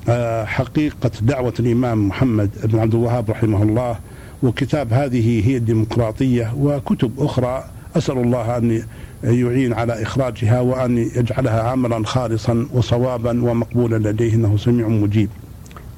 آه، 0.10 0.46
حقيقة 0.46 1.12
دعوة 1.22 1.54
الإمام 1.60 2.08
محمد 2.08 2.50
بن 2.64 2.80
عبد 2.80 2.96
الوهاب 2.96 3.32
رحمه 3.32 3.64
الله 3.64 4.00
وكتاب 4.44 4.94
هذه 4.94 5.50
هي 5.50 5.58
الديمقراطية 5.58 6.54
وكتب 6.58 7.12
أخرى. 7.18 7.64
أسأل 7.98 8.18
الله 8.18 8.58
أن 8.58 8.84
يعين 9.24 9.74
على 9.74 10.02
إخراجها 10.02 10.60
وأن 10.60 10.98
يجعلها 10.98 11.62
عملا 11.62 12.06
خالصا 12.06 12.68
وصوابا 12.74 13.44
ومقبولا 13.44 14.10
لديه 14.10 14.34
إنه 14.34 14.58
سميع 14.58 14.88
مجيب. 14.88 15.30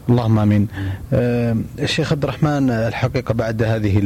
اللهم 0.09 0.39
آمين. 0.39 0.67
آه، 1.13 1.57
الشيخ 1.79 2.11
عبد 2.11 2.23
الرحمن 2.23 2.69
الحقيقة 2.69 3.33
بعد 3.33 3.63
هذه 3.63 3.99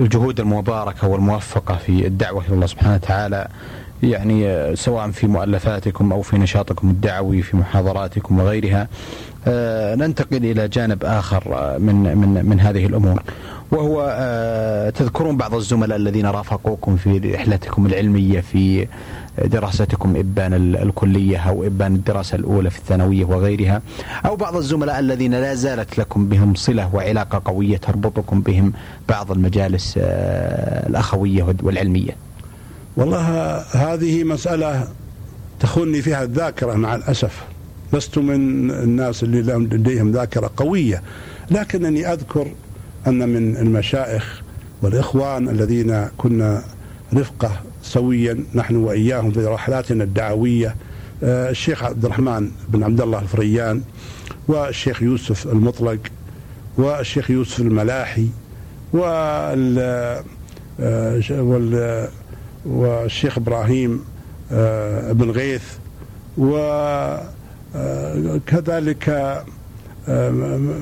الجهود 0.00 0.40
المباركة 0.40 1.08
والموفقة 1.08 1.76
في 1.76 2.06
الدعوة 2.06 2.44
إلى 2.46 2.54
الله 2.54 2.66
سبحانه 2.66 2.94
وتعالى 2.94 3.48
يعني 4.02 4.48
آه، 4.48 4.74
سواء 4.74 5.10
في 5.10 5.26
مؤلفاتكم 5.26 6.12
أو 6.12 6.22
في 6.22 6.38
نشاطكم 6.38 6.90
الدعوي 6.90 7.42
في 7.42 7.56
محاضراتكم 7.56 8.38
وغيرها 8.40 8.88
آه، 9.46 9.94
ننتقل 9.94 10.36
إلى 10.36 10.68
جانب 10.68 11.04
آخر 11.04 11.76
من 11.78 12.18
من 12.18 12.44
من 12.46 12.60
هذه 12.60 12.86
الأمور. 12.86 13.22
وهو 13.70 14.00
تذكرون 14.94 15.36
بعض 15.36 15.54
الزملاء 15.54 15.96
الذين 15.98 16.26
رافقوكم 16.26 16.96
في 16.96 17.18
رحلتكم 17.18 17.86
العلمية 17.86 18.40
في 18.40 18.86
دراستكم 19.44 20.16
إبان 20.16 20.74
الكلية 20.74 21.38
أو 21.38 21.66
إبان 21.66 21.94
الدراسة 21.94 22.36
الأولى 22.36 22.70
في 22.70 22.78
الثانوية 22.78 23.24
وغيرها 23.24 23.82
أو 24.26 24.36
بعض 24.36 24.56
الزملاء 24.56 24.98
الذين 24.98 25.34
لا 25.34 25.54
زالت 25.54 25.98
لكم 25.98 26.28
بهم 26.28 26.54
صلة 26.54 26.94
وعلاقة 26.94 27.42
قوية 27.44 27.76
تربطكم 27.76 28.40
بهم 28.40 28.72
بعض 29.08 29.30
المجالس 29.32 29.94
آه، 29.98 30.88
الأخوية 30.88 31.54
والعلمية. 31.62 32.16
والله 32.96 33.20
هذه 33.72 34.24
مسألة 34.24 34.88
تخوني 35.60 36.02
فيها 36.02 36.22
الذاكرة 36.22 36.74
مع 36.74 36.94
الأسف. 36.94 37.42
لست 37.92 38.18
من 38.18 38.70
الناس 38.70 39.22
اللي 39.22 39.52
لديهم 39.52 40.12
ذاكرة 40.12 40.50
قوية 40.56 41.02
لكنني 41.50 42.12
أذكر 42.12 42.46
أن 43.06 43.28
من 43.28 43.56
المشائخ 43.56 44.42
والإخوان 44.82 45.48
الذين 45.48 46.08
كنا 46.18 46.62
رفقة 47.14 47.60
سويا 47.88 48.44
نحن 48.54 48.76
وإياهم 48.76 49.30
في 49.30 49.46
رحلاتنا 49.46 50.04
الدعوية 50.04 50.74
آه، 51.22 51.50
الشيخ 51.50 51.84
عبد 51.84 52.04
الرحمن 52.04 52.50
بن 52.68 52.82
عبد 52.82 53.00
الله 53.00 53.18
الفريان 53.18 53.82
والشيخ 54.48 55.02
يوسف 55.02 55.46
المطلق 55.46 55.98
والشيخ 56.78 57.30
يوسف 57.30 57.60
الملاحي 57.60 58.28
وال 58.92 59.78
آه، 60.80 62.08
والشيخ 62.66 63.38
إبراهيم 63.38 64.04
آه، 64.52 65.12
بن 65.12 65.30
غيث 65.30 65.64
وكذلك 68.28 69.08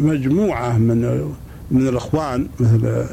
مجموعة 0.01 0.79
من 0.79 1.31
من 1.71 1.89
الإخوان 1.89 2.49
مثل 2.61 3.07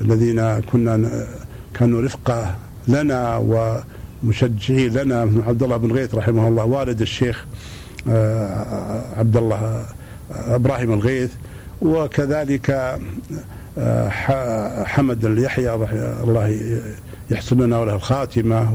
الذين 0.00 0.60
كنا 0.60 1.26
كانوا 1.74 2.02
رفقة 2.02 2.56
لنا 2.88 3.36
ومشجعين 4.22 4.92
لنا 4.92 5.20
عبد 5.46 5.62
الله 5.62 5.76
بن 5.76 5.92
غيث 5.92 6.14
رحمه 6.14 6.48
الله 6.48 6.64
والد 6.64 7.00
الشيخ 7.00 7.46
آه، 8.08 9.04
عبد 9.16 9.36
الله 9.36 9.56
آه، 9.56 10.54
إبراهيم 10.54 10.92
الغيث 10.92 11.30
وكذلك 11.82 12.98
آه، 13.78 14.08
حمد 14.84 15.24
اليحيى 15.24 15.74
الله 16.24 16.58
يحسن 17.30 17.62
لنا 17.62 17.78
وله 17.78 17.94
الخاتمة 17.94 18.74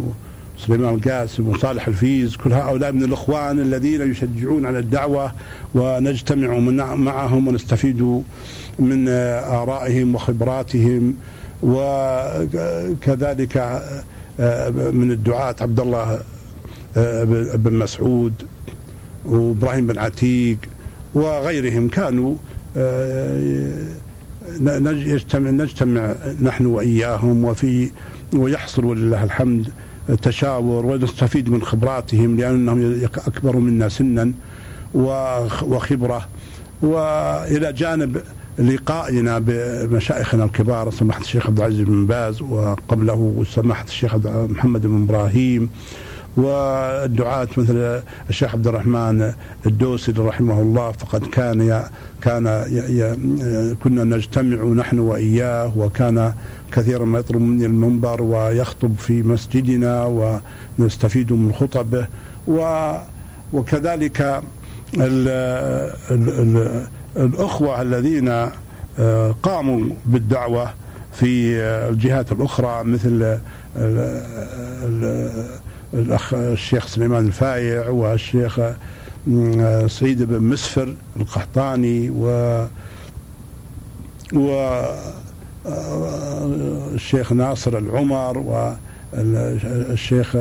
سليمان 0.67 0.93
القاسم 0.93 1.47
وصالح 1.47 1.87
الفيز 1.87 2.35
كل 2.35 2.53
هؤلاء 2.53 2.91
من 2.91 3.03
الإخوان 3.03 3.59
الذين 3.59 4.11
يشجعون 4.11 4.65
على 4.65 4.79
الدعوة 4.79 5.31
ونجتمع 5.75 6.59
معهم 6.95 7.47
ونستفيد 7.47 8.23
من 8.79 9.09
آرائهم 9.09 10.15
وخبراتهم 10.15 11.15
وكذلك 11.63 13.57
آه، 14.39 14.69
من 14.69 15.11
الدعاة 15.11 15.55
عبد 15.61 15.79
الله 15.79 16.19
آه، 16.97 17.23
بن 17.55 17.73
مسعود 17.73 18.33
وإبراهيم 19.25 19.87
بن 19.87 19.97
عتيق 19.97 20.57
وغيرهم 21.13 21.87
كانوا 21.89 22.35
آه، 22.77 23.83
نجتمع, 24.59 25.49
نجتمع 25.49 26.15
نحن 26.41 26.65
وإياهم 26.65 27.45
وفي 27.45 27.91
ويحصل 28.33 28.85
ولله 28.85 29.23
الحمد 29.23 29.69
تشاور 30.21 30.85
ونستفيد 30.85 31.49
من 31.49 31.61
خبراتهم 31.61 32.37
لأنهم 32.37 33.01
أكبر 33.27 33.57
منا 33.57 33.89
سنا 33.89 34.33
وخبرة. 34.93 36.27
وإلى 36.81 37.73
جانب 37.73 38.21
لقائنا 38.57 39.39
بمشايخنا 39.39 40.43
الكبار 40.43 40.91
سماحة 40.91 41.21
الشيخ 41.21 41.47
عبد 41.47 41.59
العزيز 41.59 41.81
بن 41.81 42.05
باز 42.05 42.41
وقبله 42.41 43.43
سماحة 43.55 43.83
الشيخ 43.83 44.15
محمد 44.25 44.81
بن 44.87 45.03
إبراهيم 45.03 45.69
والدعاة 46.37 47.47
مثل 47.57 48.01
الشيخ 48.29 48.53
عبد 48.53 48.67
الرحمن 48.67 49.33
الدوسري 49.65 50.21
رحمه 50.21 50.61
الله. 50.61 50.91
فقد 50.91 51.25
كان 51.25 51.83
كان 52.21 52.45
كنا 53.83 54.03
نجتمع 54.03 54.63
نحن 54.63 54.99
وإياه 54.99 55.77
وكان 55.77 56.33
كثيرا 56.71 57.05
ما 57.05 57.19
يطلب 57.19 57.41
مني 57.41 57.65
المنبر 57.65 58.21
ويخطب 58.21 58.95
في 58.97 59.23
مسجدنا 59.23 60.05
ونستفيد 60.79 61.33
من 61.33 61.53
خطبه. 61.53 62.07
وكذلك 63.53 64.21
ال 64.97 65.27
ال 66.11 66.29
ال 66.29 66.87
الأخوة 67.19 67.81
الذين 67.81 68.49
آه، 68.99 69.35
قاموا 69.43 69.89
بالدعوة 70.05 70.73
في 71.13 71.61
آه، 71.61 71.89
الجهات 71.89 72.31
الأخرى 72.31 72.83
مثل 72.83 73.39
الأخ 75.93 76.33
الشيخ 76.33 76.87
سليمان 76.87 77.27
الفايع 77.27 77.89
والشيخ 77.89 78.59
سعيد 79.87 80.23
بن 80.23 80.43
مسفر 80.43 80.95
القحطاني 81.19 82.09
و 82.09 82.55
والشيخ 85.63 87.33
ناصر 87.33 87.77
العمر 87.77 88.37
والشيخ 89.13 90.37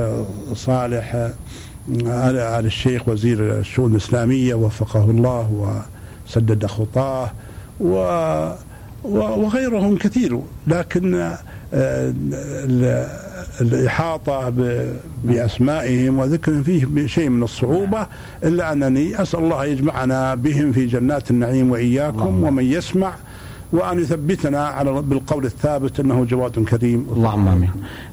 صالح 0.55 1.31
على 2.07 2.59
الشيخ 2.59 3.09
وزير 3.09 3.59
الشؤون 3.59 3.93
الإسلامية 3.93 4.55
وفقه 4.55 5.11
الله 5.11 5.83
سدد 6.29 6.67
خطاه 6.67 7.31
و 7.81 7.95
وغيرهم 9.05 9.97
كثير. 9.97 10.41
لكن 10.67 11.35
آه، 11.75 12.15
الإحاطة 13.61 14.53
بأسمائهم 15.25 16.19
وذكرهم 16.19 16.63
فيه 16.63 17.07
شيء 17.07 17.29
من 17.29 17.43
الصعوبة 17.43 18.07
إلا 18.45 18.73
أنني 18.73 19.23
أسأل 19.23 19.41
الله 19.41 19.65
يجمعنا 19.65 20.35
بهم 20.35 20.73
في 20.73 20.87
جنات 20.87 21.31
النعيم 21.31 21.71
وإياكم 21.71 22.45
ومن 22.45 22.65
يسمع 22.65 23.13
وأن 23.73 24.01
يثبتنا 24.01 24.67
على 24.67 25.03
بالقول 25.03 25.45
الثابت 25.45 26.01
أنه 26.01 26.25
جواد 26.25 26.65
كريم. 26.65 27.07
اللهم 27.13 27.49
آمين. 27.49 27.71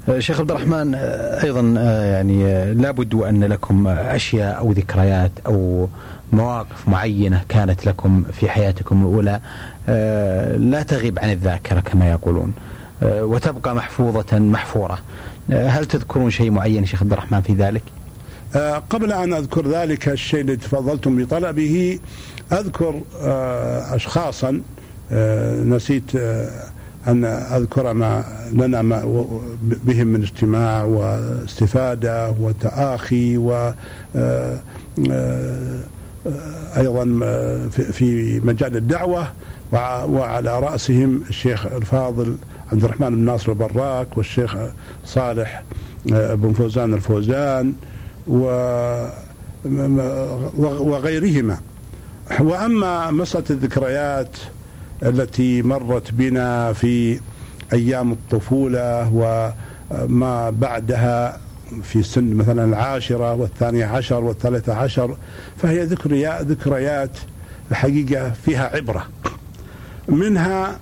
آه، 0.09 0.19
شيخ 0.19 0.39
عبد 0.39 0.51
الرحمن 0.51 0.95
آه، 0.95 1.43
أيضا 1.43 1.61
يعني 2.01 2.73
لابد 2.73 3.13
وأن 3.13 3.43
لكم 3.43 3.87
أشياء 3.87 4.57
أو 4.57 4.71
ذكريات 4.71 5.31
أو 5.45 5.87
مواقف 6.35 6.87
معينة 6.89 7.41
كانت 7.49 7.85
لكم 7.85 8.23
في 8.33 8.49
حياتكم 8.49 9.01
الأولى 9.01 9.39
آه، 9.89 10.57
لا 10.57 10.83
تغيب 10.83 11.19
عن 11.19 11.31
الذاكرة 11.31 11.79
كما 11.79 12.11
يقولون 12.11 12.53
آه، 13.03 13.25
وتبقى 13.25 13.75
محفوظة 13.75 14.39
محفورة 14.39 14.99
آه، 15.51 15.67
هل 15.67 15.85
تذكرون 15.85 16.31
شيء 16.31 16.51
معين 16.51 16.85
شيخ 16.85 17.01
عبد 17.01 17.13
الرحمن 17.13 17.41
في 17.41 17.53
ذلك؟ 17.53 17.81
قبل 18.89 19.11
أن 19.11 19.33
أذكر 19.33 19.67
ذلك 19.67 20.09
الشيء 20.09 20.41
الذي 20.41 20.55
تفضلتم 20.55 21.23
بطلبه 21.23 21.99
أذكر 22.51 23.01
أشخاصا 23.95 24.61
نسيت 25.65 26.11
أن 27.07 27.25
أذكر 27.25 27.93
ما 27.93 28.23
لنا 28.51 28.81
ما 28.81 29.03
بهم 29.61 30.07
من 30.07 30.21
اجتماع 30.21 30.83
واستفادة 30.83 32.35
وتآخي 32.39 33.37
و 33.37 33.73
أيضا 36.77 37.03
في 37.69 38.39
مجال 38.43 38.77
الدعوة 38.77 39.27
وعلى 40.07 40.59
رأسهم 40.59 41.21
الشيخ 41.29 41.65
الفاضل 41.65 42.35
عبد 42.71 42.83
الرحمن 42.83 43.09
بن 43.09 43.17
ناصر 43.17 43.51
البراك 43.51 44.17
والشيخ 44.17 44.57
صالح 45.05 45.63
آه، 46.13 46.33
بن 46.33 46.53
فوزان 46.53 46.93
الفوزان 46.93 47.73
وغيرهما. 50.57 51.57
وأما 52.39 53.11
مسألة 53.11 53.45
الذكريات 53.49 54.37
التي 55.03 55.61
مرت 55.61 56.11
بنا 56.11 56.73
في 56.73 57.19
أيام 57.73 58.11
الطفولة 58.11 59.13
وما 59.13 60.49
بعدها 60.49 61.37
في 61.83 62.03
سن 62.03 62.33
مثلا 62.33 62.65
العاشرة 62.65 63.33
والثانية 63.33 63.85
عشر 63.85 64.23
والثالثة 64.23 64.73
عشر 64.73 65.17
فهي 65.57 65.83
ذكريات 65.83 66.45
ذكريات 66.45 67.17
الحقيقة 67.71 68.31
فيها 68.45 68.75
عبرة. 68.75 69.07
منها 70.07 70.79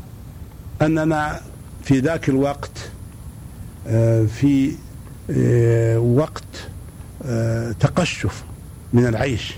أننا 0.82 1.40
في 1.84 2.00
ذاك 2.00 2.30
الوقت 2.30 2.90
آه، 3.88 4.26
في 4.26 4.76
آه، 5.32 6.00
وقت 6.00 6.68
آه، 7.26 7.72
تقشف 7.72 8.44
من 8.94 9.08
العيش 9.08 9.54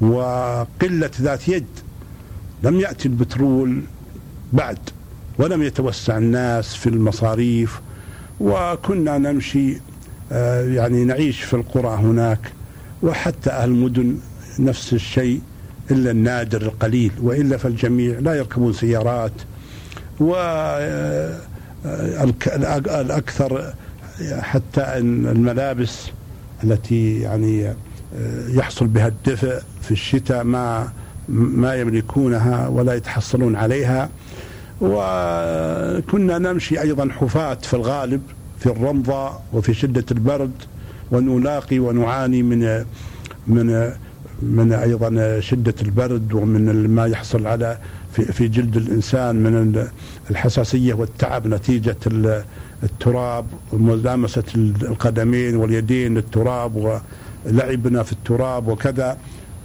وقلة 0.00 1.10
ذات 1.20 1.48
يد. 1.48 1.66
لم 2.62 2.80
يأتي 2.80 3.08
البترول 3.08 3.82
بعد 4.52 4.78
ولم 5.38 5.62
يتوسع 5.62 6.18
الناس 6.18 6.74
في 6.74 6.88
المصاريف 6.88 7.80
وكنا 8.40 9.18
نمشي 9.18 9.80
يعني 10.74 11.04
نعيش 11.04 11.42
في 11.42 11.54
القرى 11.54 11.88
هناك 11.96 12.52
وحتى 13.02 13.50
أهل 13.50 13.68
المدن 13.68 14.16
نفس 14.58 14.92
الشيء 14.92 15.40
إلا 15.90 16.10
النادر 16.10 16.62
القليل 16.62 17.12
وإلا 17.22 17.56
فالجميع 17.56 18.18
لا 18.18 18.34
يركبون 18.34 18.72
سيارات 18.72 19.32
و 20.20 20.34
الأكثر 23.00 23.74
حتى 24.40 24.80
أن 24.80 25.26
الملابس 25.26 26.06
التي 26.64 27.20
يعني 27.20 27.74
يحصل 28.48 28.86
بها 28.86 29.08
الدفء 29.08 29.62
في 29.82 29.90
الشتاء 29.90 30.44
ما 30.44 30.92
ما 31.28 31.74
يملكونها 31.74 32.68
ولا 32.68 32.94
يتحصلون 32.94 33.56
عليها 33.56 34.08
وكنا 34.80 36.38
نمشي 36.38 36.80
أيضا 36.80 37.08
حفاة 37.12 37.54
في 37.54 37.74
الغالب 37.74 38.22
في 38.60 38.66
الرمضة 38.66 39.30
وفي 39.52 39.74
شدة 39.74 40.04
البرد 40.10 40.52
ونلاقي 41.10 41.78
ونعاني 41.78 42.42
من 42.42 42.84
من 43.46 43.92
من 44.42 44.72
أيضا 44.72 45.40
شدة 45.40 45.74
البرد 45.82 46.32
ومن 46.32 46.88
ما 46.90 47.06
يحصل 47.06 47.46
على 47.46 47.78
في, 48.12 48.24
في 48.24 48.48
جلد 48.48 48.76
الإنسان 48.76 49.36
من 49.36 49.86
الحساسية 50.30 50.94
والتعب 50.94 51.46
نتيجة 51.46 51.96
التراب 52.82 53.46
وملامسه 53.72 54.42
القدمين 54.56 55.56
واليدين 55.56 56.14
للتراب 56.14 57.00
ولعبنا 57.46 58.02
في 58.02 58.12
التراب 58.12 58.68
وكذا 58.68 59.18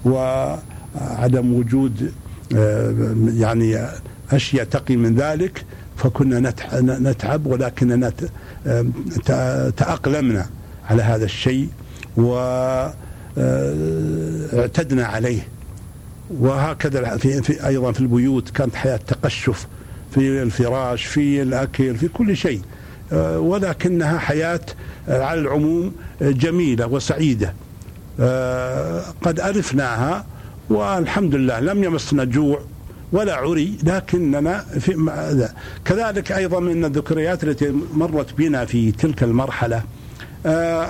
وعدم 0.06 1.54
وجود 1.54 2.12
آه، 2.56 3.16
يعني 3.36 3.78
أشياء 4.32 4.66
تقي 4.66 4.96
من 4.98 5.16
ذلك. 5.16 5.66
فكنا 5.98 6.54
نتعب 6.82 7.46
ولكننا 7.46 8.14
تأقلمنا 9.78 10.46
على 10.90 11.04
هذا 11.04 11.26
الشيء 11.26 11.70
و 12.18 12.36
آه، 13.38 14.70
عليه. 14.92 15.48
وهكذا 16.40 17.18
في, 17.18 17.42
في 17.42 17.68
أيضا 17.68 17.92
في 17.92 18.00
البيوت 18.00 18.50
كانت 18.50 18.76
حياة 18.76 19.00
تقشف 19.08 19.68
في 20.12 20.44
الفراش 20.44 21.06
في 21.06 21.42
الأكل 21.42 21.96
في 21.96 22.08
كل 22.08 22.38
شيء. 22.38 22.62
آه، 23.12 23.40
ولكنها 23.40 24.18
حياة 24.18 24.62
آه، 25.10 25.24
على 25.24 25.40
العموم 25.40 25.94
جميلة 26.22 26.88
وسعيدة. 26.88 27.54
قد 29.22 29.40
ألفناها 29.40 30.26
والحمد 30.70 31.36
لله 31.36 31.60
لم 31.60 31.84
يمسنا 31.84 32.24
جوع. 32.24 32.62
ولا 33.16 33.36
عري 33.36 33.78
لكننا 33.84 34.58
في 34.80 35.10
كذلك 35.86 36.32
أيضا 36.32 36.60
من 36.60 36.86
الذكريات 36.86 37.44
التي 37.44 37.74
مرت 37.94 38.34
بنا 38.34 38.66
في 38.66 38.92
تلك 38.92 39.24
المرحلة 39.24 39.84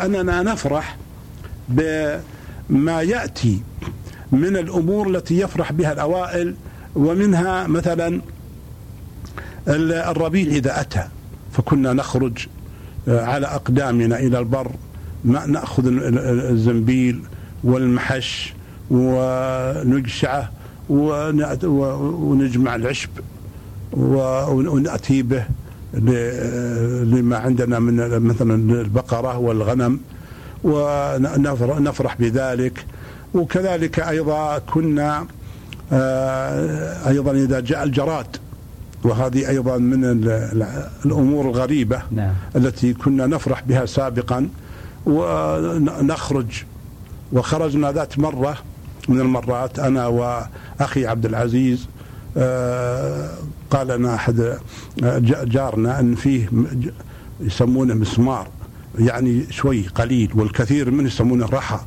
أننا 0.06 0.44
نفرح 0.44 0.98
ما 2.70 3.02
يأتي 3.02 3.62
من 4.32 4.58
الأمور 4.58 5.10
التي 5.10 5.40
يفرح 5.40 5.72
بها 5.72 5.92
الأوائل 5.92 6.56
ومنها 6.96 7.68
مثلا 7.68 8.22
الربيع 9.68 10.48
إذا 10.48 10.82
أتى 10.82 11.08
فكنا 11.52 11.94
نخرج 11.94 12.48
آه، 13.08 13.26
على 13.26 13.48
أقدامنا 13.48 14.20
إلى 14.20 14.40
البر 14.40 14.72
نأخذ 15.26 15.84
الزنبيل 15.86 17.22
والمحش 17.64 18.54
ونقشعه 18.92 20.52
ونجمع 20.90 22.76
العشب 22.76 23.10
ونأتي 23.94 25.22
به 25.22 25.46
لما 27.04 27.38
عندنا 27.38 27.80
من 27.80 28.20
مثلا 28.20 28.82
البقرة 28.82 29.38
والغنم 29.38 30.00
ونفرح 30.64 32.16
بذلك 32.20 32.86
وكذلك 33.34 34.00
أيضا 34.00 34.58
كنا 34.58 35.26
آه، 35.92 37.10
أيضا 37.10 37.32
إذا 37.32 37.60
جاء 37.60 37.84
الجراد 37.84 38.38
وهذه 39.04 39.50
أيضا 39.50 39.78
من 39.78 40.04
الأمور 41.06 41.46
الغريبة 41.46 42.02
نعم. 42.12 42.34
التي 42.56 42.94
كنا 42.94 43.28
نفرح 43.28 43.64
بها 43.64 43.86
سابقا 43.86 44.50
ونخرج 45.06 46.64
وخرجنا 47.34 47.92
ذات 47.92 48.20
مرة 48.20 48.58
من 49.10 49.20
المرات 49.20 49.80
أنا 49.80 50.08
وأخي 50.08 51.06
عبد 51.08 51.26
العزيز 51.26 51.88
آه، 52.38 53.30
قال 53.70 53.88
لنا 53.88 54.16
أحد 54.16 54.40
آه، 55.04 55.20
جارنا 55.44 56.00
أن 56.00 56.16
فيه 56.16 56.50
يسمونه 57.40 57.94
مسمار 57.94 58.48
يعني 59.00 59.52
شوي 59.52 59.88
قليل 59.88 60.32
والكثير 60.36 60.92
منه 60.92 61.08
يسمونه 61.08 61.46
رحى. 61.46 61.80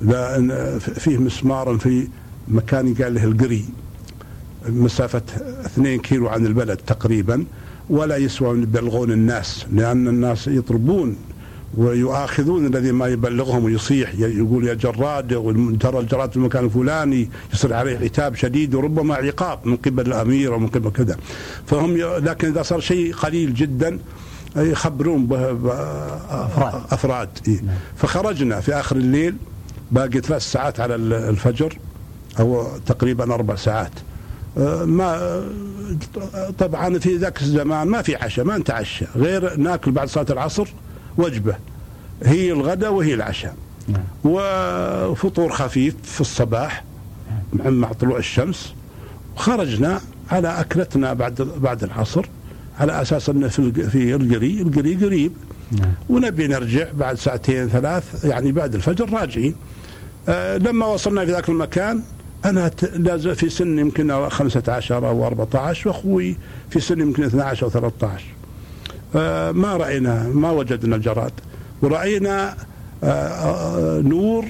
لأن 0.00 0.78
فيه 0.78 1.18
مسمار 1.18 1.78
في 1.78 2.08
مكان 2.48 2.94
قال 2.94 3.14
له 3.14 3.24
القري 3.24 3.64
مسافة 4.68 5.22
2 5.66 6.00
كيلو 6.00 6.28
عن 6.28 6.46
البلد 6.46 6.76
تقريبا 6.76 7.44
ولا 7.90 8.16
يسوى 8.16 8.50
أن 8.50 8.62
يبلغون 8.62 9.12
الناس 9.12 9.66
لأن 9.72 10.08
الناس 10.08 10.48
يطلبون 10.48 11.16
ويؤاخذون 11.76 12.66
الذي 12.66 12.92
ما 12.92 13.08
يبلغهم 13.08 13.64
ويصيح. 13.64 14.14
يقول 14.14 14.66
يا 14.66 14.74
جراد 14.74 15.28
ترى 15.80 15.98
الجراد 15.98 16.30
في 16.30 16.36
المكان 16.36 16.64
الفلاني 16.64 17.30
يصير 17.52 17.74
عليه 17.74 17.98
عتاب 17.98 18.34
شديد 18.34 18.74
وربما 18.74 19.14
عقاب 19.14 19.58
من 19.64 19.76
قبل 19.76 20.06
الأمير 20.06 20.52
ومن 20.52 20.66
قبل 20.66 20.90
كذا. 20.90 21.16
فهم 21.66 21.96
لكن 21.96 22.48
إذا 22.48 22.62
صار 22.62 22.80
شيء 22.80 23.14
قليل 23.14 23.54
جدا 23.54 23.98
يخبرون 24.56 25.26
به 25.26 25.50
أفراد. 26.30 26.82
أفراد. 26.90 27.28
إيه؟ 27.48 27.60
فخرجنا 27.96 28.60
في 28.60 28.74
آخر 28.74 28.96
الليل 28.96 29.36
باقي 29.92 30.20
ثلاث 30.20 30.42
ساعات 30.42 30.80
على 30.80 30.94
الفجر 30.94 31.78
أو 32.40 32.66
تقريبا 32.86 33.34
أربع 33.34 33.54
ساعات. 33.56 33.92
أه، 34.58 34.84
ما 34.84 35.42
طبعا 36.58 36.98
في 36.98 37.16
ذاك 37.16 37.42
الزمان 37.42 37.88
ما 37.88 38.02
في 38.02 38.16
عشاء 38.16 38.44
ما 38.44 38.58
نتعشى. 38.58 39.04
غير 39.16 39.56
ناكل 39.56 39.90
بعد 39.90 40.08
صلاة 40.08 40.26
العصر 40.30 40.68
وجبة. 41.16 41.56
هي 42.22 42.52
الغداء 42.52 42.92
وهي 42.92 43.14
العشاء. 43.14 43.54
نعم. 43.88 44.02
وفطور 44.24 45.52
خفيف 45.52 45.94
في 46.02 46.20
الصباح. 46.20 46.84
مع 47.52 47.92
طلوع 47.92 48.18
الشمس. 48.18 48.74
خرجنا 49.36 50.00
على 50.30 50.60
أكلتنا 50.60 51.12
بعد 51.12 51.42
بعد 51.42 51.84
العصر. 51.84 52.26
على 52.80 53.02
أساس 53.02 53.28
انه 53.28 53.48
في 53.48 53.72
في 53.72 54.14
القري 54.14 54.62
القري 54.62 54.94
قريب. 54.94 55.32
نعم. 55.72 55.92
ونبي 56.08 56.46
نرجع 56.46 56.86
بعد 56.92 57.16
ساعتين 57.18 57.68
ثلاث 57.68 58.24
يعني 58.24 58.52
بعد 58.52 58.74
الفجر 58.74 59.12
راجعين. 59.12 59.54
آه 60.28 60.56
لما 60.56 60.86
وصلنا 60.86 61.24
في 61.24 61.32
ذاك 61.32 61.48
المكان 61.48 62.02
أنا 62.44 62.70
لازم 62.96 63.34
في 63.34 63.48
سن 63.48 63.78
يمكن 63.78 64.28
15 64.28 65.08
أو 65.08 65.26
14 65.26 65.88
وأخوي 65.88 66.36
في 66.70 66.80
سن 66.80 67.00
يمكن 67.00 67.22
12 67.22 67.66
أو 67.66 67.70
13 67.70 68.24
آه 68.24 68.33
ما 69.52 69.76
رأينا 69.76 70.28
ما 70.28 70.50
وجدنا 70.50 70.96
الجراد 70.96 71.32
ورأينا 71.82 72.56
آه 73.04 73.06
آه 73.06 74.00
نور 74.00 74.44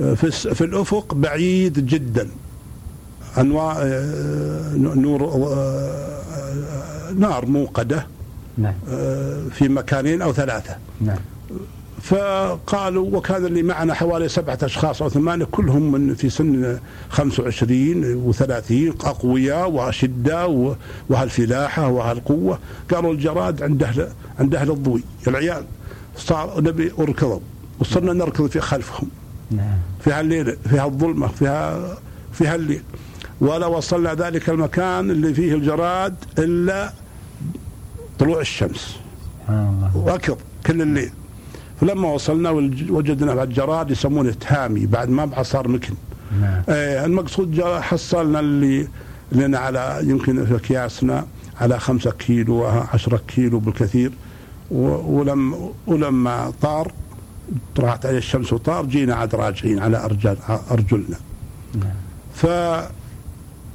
آه، 0.00 0.14
في 0.14 0.30
في 0.54 0.64
الأفق 0.64 1.14
بعيد 1.14 1.86
جدا. 1.86 2.28
أنواع 3.38 3.76
آه، 3.78 4.74
نور 4.76 5.24
آه، 5.24 7.12
نار 7.18 7.46
موقدة 7.46 8.06
نعم. 8.58 8.74
آه، 8.88 9.42
في 9.52 9.68
مكانين 9.68 10.22
أو 10.22 10.32
ثلاثة. 10.32 10.76
نعم. 11.00 11.18
فقالوا 12.04 13.16
وكان 13.16 13.46
اللي 13.46 13.62
معنا 13.62 13.94
حوالي 13.94 14.28
سبعة 14.28 14.58
أشخاص 14.62 15.02
أو 15.02 15.08
ثمانية 15.08 15.44
كلهم 15.44 15.92
من 15.92 16.14
في 16.14 16.30
سن 16.30 16.78
25 17.10 18.32
و30 18.32 19.06
أقوياء 19.06 19.70
وأشداء 19.70 20.76
وهالفلاحة 21.08 21.88
وهالقوة. 21.88 22.58
قالوا 22.90 23.12
الجراد 23.12 23.62
عند 23.62 23.82
أهل 23.82 24.08
عند 24.38 24.54
أهل 24.54 24.70
الضوي 24.70 25.02
العيال. 25.28 25.64
صار 26.16 26.60
نبي 26.60 26.92
أركضوا. 26.98 27.40
وصرنا 27.80 28.12
نركض 28.12 28.46
في 28.46 28.60
خلفهم. 28.60 29.08
نعم. 29.50 29.78
في 30.00 30.12
هالليل 30.12 30.56
في 30.70 30.78
هالظلمة 30.78 31.26
في 31.26 31.46
ها 31.46 31.98
في 32.32 32.46
هالليل. 32.46 32.82
ولا 33.40 33.66
وصلنا 33.66 34.14
ذلك 34.14 34.50
المكان 34.50 35.10
اللي 35.10 35.34
فيه 35.34 35.54
الجراد 35.54 36.14
إلا 36.38 36.92
طلوع 38.18 38.40
الشمس. 38.40 38.96
وركض 39.94 40.38
كل 40.66 40.82
الليل. 40.82 41.10
فلما 41.80 42.08
وصلنا 42.08 42.50
وجدنا 42.90 43.34
بعد 43.34 43.48
جراد 43.48 43.90
يسمونه 43.90 44.32
تهامي 44.32 44.86
بعد 44.86 45.08
ما 45.08 45.24
بعد 45.24 45.44
صار 45.44 45.68
مكن. 45.68 45.94
نعم. 46.40 46.62
إيه 46.68 47.04
المقصود 47.04 47.62
حصلنا 47.62 48.40
اللي 48.40 48.88
لنا 49.32 49.58
على 49.58 50.00
يمكن 50.02 50.44
في 50.46 50.56
أكياسنا 50.56 51.26
على 51.60 51.80
خمسة 51.80 52.10
كيلو 52.10 52.64
عشرة 52.66 53.20
كيلو 53.28 53.58
بالكثير. 53.58 54.12
ولم 54.70 55.72
ولما 55.86 56.52
طار 56.62 56.92
طلعت 57.76 58.06
عليه 58.06 58.18
الشمس 58.18 58.52
وطار 58.52 58.86
جينا 58.86 59.14
عاد 59.14 59.34
راجعين 59.34 59.78
على 59.78 60.04
أرجل 60.04 60.36
أرجلنا. 60.70 61.16
نعم. 61.74 61.94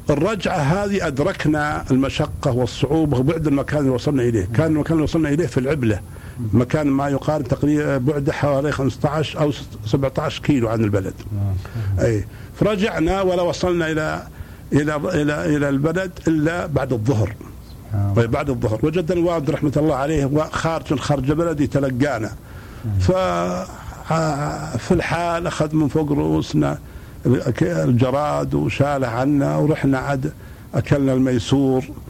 فالرجعة 0.07 0.57
هذه 0.57 1.07
أدركنا 1.07 1.85
المشقة 1.91 2.51
والصعوبة 2.51 3.17
وبعد 3.17 3.47
المكان 3.47 3.79
اللي 3.79 3.89
وصلنا 3.89 4.23
إليه. 4.23 4.47
كان 4.53 4.71
المكان 4.71 4.93
اللي 4.93 5.03
وصلنا 5.03 5.29
إليه 5.29 5.47
في 5.47 5.59
العبلة. 5.59 5.99
مكان 6.53 6.87
ما 6.87 7.09
يقارب 7.09 7.47
تقريبا 7.47 7.97
بعده 7.97 8.33
حوالي 8.33 8.71
15 8.71 9.39
أو 9.39 9.51
17 9.85 10.41
كيلو 10.41 10.69
عن 10.69 10.83
البلد. 10.83 11.13
أي. 11.99 12.25
فرجعنا 12.59 13.21
ولا 13.21 13.41
وصلنا 13.41 13.91
إلى 13.91 14.23
إلى 14.73 14.95
إلى 14.95 15.55
إلى 15.55 15.69
البلد 15.69 16.11
إلا 16.27 16.65
بعد 16.65 16.93
الظهر. 16.93 17.35
الله. 17.93 18.13
طيب 18.13 18.31
بعد 18.31 18.49
الظهر. 18.49 18.79
وجدنا 18.83 19.19
الوالد 19.19 19.49
رحمة 19.49 19.73
الله 19.77 19.95
عليه 19.95 20.47
خارج 20.51 20.99
خارج 20.99 21.29
البلد 21.29 21.61
يتلقانا 21.61 22.31
ف 22.99 23.11
في 24.77 24.91
الحال 24.91 25.47
أخذ 25.47 25.75
من 25.75 25.87
فوق 25.87 26.11
رؤوسنا 26.11 26.79
الجراد 27.61 28.53
وشاله 28.53 29.07
عنا 29.07 29.57
ورحنا 29.57 29.97
عد 29.97 30.33
أكلنا 30.75 31.13
الميسور. 31.13 31.83
آه، 31.83 32.08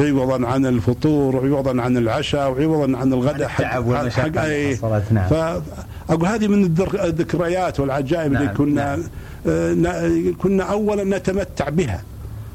عوضا 0.00 0.46
عن 0.46 0.66
الفطور 0.66 1.36
وعوضا 1.36 1.82
عن 1.82 1.96
العشاء 1.96 2.50
وعوضا 2.50 2.98
عن 2.98 3.12
الغداء 3.12 3.48
حق 3.48 3.76
التعب 3.76 4.26
اللي 4.26 4.68
أي. 4.68 4.76
حصلت، 4.76 5.04
نعم. 5.12 5.28
فأقول 5.28 6.28
هذه 6.28 6.48
من 6.48 6.64
الذكريات 7.04 7.80
والعجائب 7.80 8.32
اللي 8.32 8.44
نعم، 8.44 8.54
كنا 8.54 8.96
نعم. 8.96 9.04
آه، 9.46 10.32
كنا 10.42 10.62
أولا 10.64 11.18
نتمتع 11.18 11.68
بها 11.68 12.02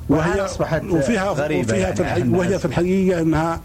والآن 0.10 0.40
أصبحت 0.40 0.84
وفيها 0.84 1.30
غريبة 1.32 1.62
وفيها 1.62 1.78
يعني 1.78 1.96
في 1.96 2.02
الحقيقة 2.02 2.38
وهي 2.38 2.60
في 2.60 2.66
الحقيقة 2.66 3.22
إنها 3.22 3.62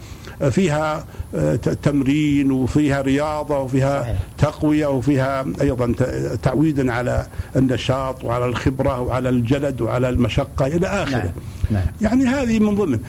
فيها 0.51 1.05
آه، 1.35 1.57
تمرين 1.57 2.53
وفيها 2.53 3.01
رياضة 3.03 3.59
وفيها. 3.59 4.18
تقوية 4.38 4.87
وفيها 4.87 5.44
أيضا 5.61 5.92
ت- 5.98 6.38
تعويدا 6.42 6.92
على 6.92 7.27
النشاط 7.57 8.24
وعلى 8.24 8.46
الخبرة 8.46 9.01
وعلى 9.01 9.29
الجلد 9.29 9.81
وعلى 9.81 10.09
المشقة 10.09 10.66
إلى 10.66 10.87
آخره. 10.87 11.16
نعم 11.18 11.33
نعم. 11.70 11.87
يعني 12.01 12.24
هذه 12.24 12.59
من 12.59 12.74
ضمن. 12.74 13.01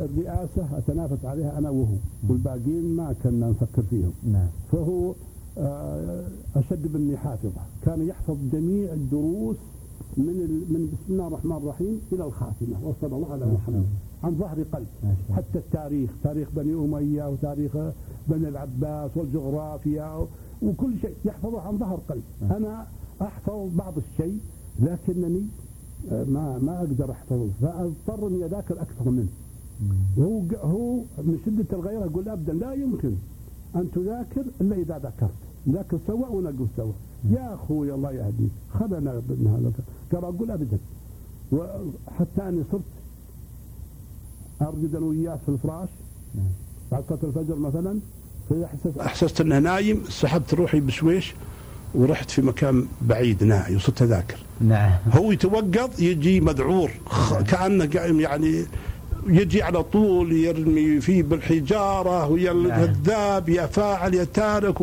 الرئاسة 0.00 0.68
اتنافس 0.78 1.24
عليها 1.24 1.58
أنا 1.58 1.70
وهو. 1.70 1.94
والباقيين 2.28 2.96
ما 2.96 3.14
كنا 3.22 3.46
نفكر 3.50 3.82
فيهم. 3.90 4.12
نعم. 4.32 4.46
فهو 4.72 5.14
آه، 5.58 6.24
أشد 6.56 6.96
مني 6.96 7.16
حافظة، 7.16 7.60
كان 7.86 8.08
يحفظ 8.08 8.36
جميع 8.52 8.92
الدروس 8.92 9.56
من 10.16 10.34
من 10.70 10.86
بسم 10.92 11.12
الله 11.14 11.26
الرحمن 11.28 11.56
الرحيم 11.56 12.00
إلى 12.12 12.24
الخاتمة. 12.24 12.76
وصلى 12.82 13.16
الله 13.16 13.32
على 13.32 13.46
محمد. 13.46 13.86
عن 14.24 14.34
ظهر 14.34 14.58
قلب. 14.72 14.86
حتى 15.36 15.58
التاريخ 15.58 16.10
تاريخ 16.22 16.48
بني 16.56 16.74
أمية 16.74 17.28
وتاريخ 17.28 17.72
بني 18.28 18.48
العباس 18.48 19.10
والجغرافيا 19.16 20.26
وكل 20.62 20.92
شيء 21.02 21.14
يحفظه 21.24 21.60
عن 21.60 21.78
ظهر 21.78 21.98
قلب. 22.08 22.22
أنا 22.42 22.86
أحفظ 23.22 23.68
بعض 23.76 23.94
الشيء 23.96 24.38
لكنني 24.80 25.42
آه، 26.12 26.24
ما 26.24 26.58
ما 26.58 26.78
أقدر 26.78 27.10
أحفظه. 27.10 27.48
فأضطر 27.62 28.28
إني 28.28 28.44
أذاكر 28.44 28.82
أكثر 28.82 29.10
منه. 29.10 29.28
وهو 30.16 30.40
هو 30.62 30.96
من 31.18 31.38
شدة 31.46 31.78
الغيرة 31.78 32.04
يقول 32.04 32.28
ابدا 32.28 32.52
لا 32.52 32.72
يمكن 32.72 33.12
أن 33.76 33.90
تذاكر 33.94 34.44
إلا 34.60 34.76
إذا 34.76 34.98
ذكرت 34.98 35.34
نذاكر 35.66 35.98
سوا 36.06 36.28
ونقول 36.28 36.68
سوا. 36.76 36.92
يا 37.30 37.54
أخوي 37.54 37.94
الله 37.94 38.12
يهديك. 38.12 38.50
خلنا 38.72 39.12
من 39.28 39.46
هذا. 39.46 39.72
قال 40.12 40.34
أقول 40.34 40.50
ابدا. 40.50 40.78
وحتى 41.52 42.48
أني 42.48 42.62
صرت 42.72 42.82
ارقد 44.62 44.94
أنا 44.94 45.06
وياه 45.06 45.38
في 45.46 45.48
الفراش 45.48 45.88
نعم. 46.34 46.44
بعد 46.92 47.04
صلاه 47.08 47.18
الفجر 47.22 47.56
مثلا 47.56 47.98
فاذا 48.50 48.64
أحسست 48.64 48.98
احسست 49.00 49.40
أنه 49.40 49.58
نايم 49.58 50.02
سحبت 50.08 50.54
روحي 50.54 50.80
بشويش 50.80 51.34
ورحت 51.94 52.30
في 52.30 52.42
مكان 52.42 52.86
بعيد 53.02 53.44
ناعي 53.44 53.76
وصرت 53.76 54.02
أذاكر 54.02 54.36
نعم 54.60 54.92
هو 55.12 55.32
يتوقظ 55.32 56.00
يجي 56.02 56.40
مذعور 56.40 56.90
خ- 57.06 57.42
كأنه 57.42 57.86
قائم 57.86 58.20
يعني 58.20 58.64
يجي 59.26 59.62
على 59.62 59.82
طول 59.82 60.32
يرمي 60.32 61.00
فيه 61.00 61.22
بالحجارة 61.22 62.26
ويا 62.28 62.52
نعم. 62.52 62.66
الكذاب 62.82 63.48
يا 63.48 63.66
فاعل 63.66 64.14
يا 64.14 64.24
تارك 64.24 64.74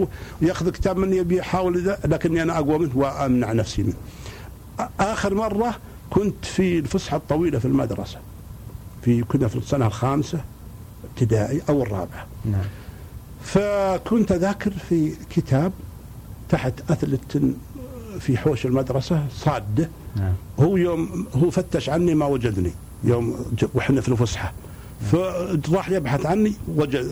وياخذ 0.41 0.69
كتاب 0.69 0.97
مني 0.97 1.17
يبي 1.17 1.37
يحاول 1.37 1.95
لكني 2.05 2.41
أنا 2.41 2.57
أقوى 2.59 2.77
منه 2.79 2.97
وأمنع 2.97 3.51
نفسي 3.51 3.83
منه. 3.83 3.93
آ- 4.79 4.83
آخر 4.99 5.33
مرة 5.35 5.75
كنت 6.09 6.45
في 6.45 6.79
الفسحة 6.79 7.17
الطويلة 7.17 7.59
في 7.59 7.65
المدرسة. 7.65 8.17
في 9.01 9.21
كنا 9.21 9.47
في 9.47 9.55
السنة 9.55 9.87
الخامسة 9.87 10.41
ابتدائي 11.03 11.61
أو 11.69 11.83
الرابعه. 11.83 12.25
نعم. 12.45 12.65
فكنت 13.43 14.31
أذاكر 14.31 14.71
في 14.89 15.13
كتاب 15.29 15.71
تحت 16.49 16.73
أثلة 16.91 17.53
في 18.19 18.37
حوش 18.37 18.65
المدرسة 18.65 19.23
صاده 19.35 19.89
نعم. 20.15 20.33
هو 20.59 20.77
يوم 20.77 21.27
هو 21.33 21.49
فتش 21.49 21.89
عني 21.89 22.15
ما 22.15 22.25
وجدني 22.25 22.71
يوم 23.03 23.35
وإحنا 23.73 24.01
في 24.01 24.09
الفسحة. 24.09 24.53
فراح 25.11 25.89
يبحث 25.89 26.25
عني 26.25 26.53
وجد 26.75 27.11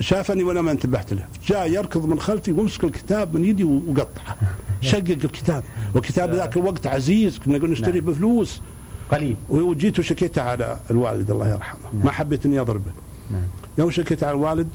شافني 0.00 0.44
وأنا 0.44 0.62
ما 0.62 0.70
انتبهت 0.70 1.12
له. 1.12 1.26
جاء 1.46 1.70
يركض 1.70 2.06
من 2.06 2.20
خلفي 2.20 2.52
ومسك 2.52 2.84
الكتاب 2.84 3.36
من 3.36 3.44
يدي 3.44 3.64
وقطعه. 3.64 4.36
شقق 4.80 5.10
الكتاب. 5.24 5.64
والكتاب 5.94 6.34
ذاك 6.34 6.56
الوقت 6.56 6.86
عزيز 6.86 7.38
كنا 7.38 7.58
نقول 7.58 7.70
نشتريه 7.70 8.00
نعم. 8.00 8.10
بفلوس. 8.10 8.60
قليل. 9.12 9.36
وجيت 9.48 9.98
وشكيت 9.98 10.38
على 10.38 10.76
الوالد 10.90 11.30
الله 11.30 11.48
يرحمه. 11.48 11.80
نعم. 11.94 12.04
ما 12.04 12.10
حبيت 12.10 12.46
اني 12.46 12.60
أضربه. 12.60 12.90
نعم. 13.30 13.42
يوم 13.78 13.90
شكيت 13.90 14.24
على 14.24 14.36
الوالد 14.36 14.68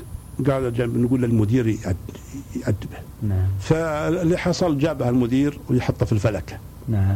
قال 0.47 1.01
نقول 1.03 1.21
للمدير 1.21 1.77
يأد- 1.77 2.15
يأدبه. 2.57 2.97
نعم. 3.23 3.47
فاللي 3.61 4.37
حصل 4.37 4.77
جابها 4.77 5.09
المدير 5.09 5.59
ويحطه 5.69 6.05
في 6.05 6.11
الفلكة. 6.11 6.57
نعم. 6.87 7.15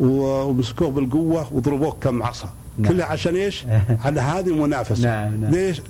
ومسكوه 0.00 0.90
بالقوة 0.90 1.54
وضربوه 1.54 1.96
كم 2.00 2.22
عصا. 2.22 2.48
نعم. 2.78 2.92
كلها 2.92 3.06
عشان 3.06 3.36
إيش؟ 3.36 3.64
على 4.04 4.20
هذه 4.20 4.48
المنافسة. 4.48 5.04
نعم، 5.08 5.40
نعم. 5.40 5.50
ليش؟ 5.50 5.82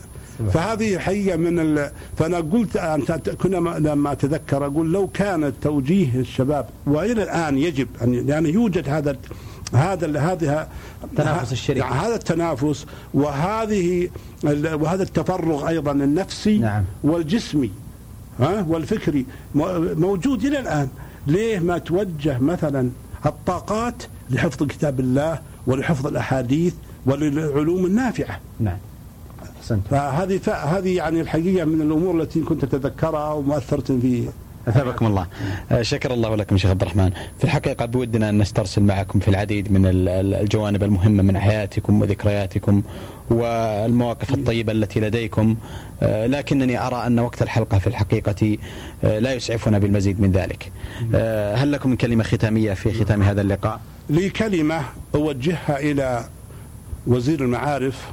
فهذه 0.52 0.98
حقيقه 0.98 1.36
من 1.36 1.58
ال... 1.58 1.90
فأنا 2.16 2.36
قلت 2.36 2.76
أنت 2.76 3.30
كنا 3.30 3.60
ما- 3.60 3.78
لما 3.78 4.12
أتذكر 4.12 4.66
أقول 4.66 4.92
لو 4.92 5.06
كان 5.06 5.52
توجيه 5.62 6.20
الشباب 6.20 6.66
وإلى 6.86 7.22
الآن 7.22 7.58
يجب 7.58 7.88
ان 8.02 8.28
يعني 8.28 8.48
يوجد 8.48 8.88
هذا 8.88 9.16
هذا 9.76 10.20
هذه 10.20 10.68
التنافس 11.04 11.52
الشريف. 11.52 11.78
يعني 11.84 11.94
هذا 11.94 12.14
التنافس 12.14 12.86
وهذه 13.14 14.08
وهذا 14.74 15.02
التفرغ 15.02 15.68
أيضا 15.68 15.92
النفسي 15.92 16.58
نعم. 16.58 16.84
والجسمي 17.04 17.70
ها 18.40 18.66
والفكري 18.68 19.26
مو- 19.54 19.94
موجود 19.94 20.44
إلى 20.44 20.58
الآن 20.58 20.88
ليه 21.26 21.58
ما 21.58 21.78
توجه 21.78 22.38
مثلا 22.38 22.90
الطاقات 23.26 24.02
لحفظ 24.30 24.62
كتاب 24.66 25.00
الله 25.00 25.38
ولحفظ 25.66 26.06
الأحاديث 26.06 26.74
وللعلوم 27.06 27.86
النافعة 27.86 28.40
نعم 28.60 28.76
أحسنت 29.60 29.80
فهذه 29.90 30.40
هذه 30.52 30.96
يعني 30.96 31.20
الحقيقة 31.20 31.64
من 31.64 31.80
الأمور 31.82 32.22
التي 32.22 32.40
كنت 32.40 32.64
أتذكرها 32.64 33.32
ومؤثره 33.32 33.98
في 34.00 34.28
أثابكم 34.68 35.06
الله. 35.06 35.26
آه، 35.72 35.82
شكر 35.82 36.14
الله 36.14 36.36
لكم 36.36 36.56
شيخ 36.58 36.70
عبد 36.70 36.82
الرحمن. 36.82 37.10
في 37.38 37.44
الحقيقة 37.44 37.84
بودنا 37.86 38.28
أن 38.28 38.38
نسترسل 38.38 38.82
معكم 38.82 39.18
في 39.18 39.28
العديد 39.28 39.72
من 39.72 39.86
ال- 39.86 40.08
ال- 40.08 40.34
الجوانب 40.34 40.82
المهمة 40.82 41.22
من 41.22 41.38
حياتكم 41.38 42.00
وذكرياتكم 42.00 42.82
والمواقف 43.30 44.34
الطيبة 44.34 44.72
التي 44.72 45.00
لديكم. 45.00 45.56
آه، 46.02 46.26
لكنني 46.26 46.86
أرى 46.86 47.06
أن 47.06 47.18
وقت 47.18 47.42
الحلقة 47.42 47.78
في 47.78 47.86
الحقيقة 47.86 48.58
آه، 49.04 49.18
لا 49.18 49.32
يسعفنا 49.34 49.78
بالمزيد 49.78 50.20
من 50.20 50.32
ذلك. 50.32 50.72
آه، 51.14 51.54
هل 51.54 51.72
لكم 51.72 51.90
من 51.90 51.96
كلمة 51.96 52.24
ختامية 52.24 52.72
في 52.74 53.04
ختام 53.04 53.22
هذا 53.22 53.40
اللقاء؟ 53.40 53.80
لي 54.10 54.30
كلمة 54.30 54.80
أوجهها 55.14 55.78
إلى 55.80 56.24
وزير 57.06 57.40
المعارف 57.44 58.10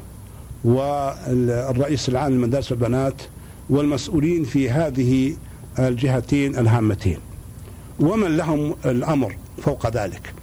والرئيس 0.66 2.10
العام 2.10 2.32
لمدارس 2.34 2.72
البنات 2.72 3.22
والمسؤولين 3.70 4.44
في 4.44 4.70
هذه 4.70 5.34
الجهتين 5.80 6.56
الهامتين. 6.58 7.18
ومن 8.00 8.38
لهم 8.38 8.76
الأمر 8.86 9.36
فوق 9.64 9.88
ذلك. 9.90 10.34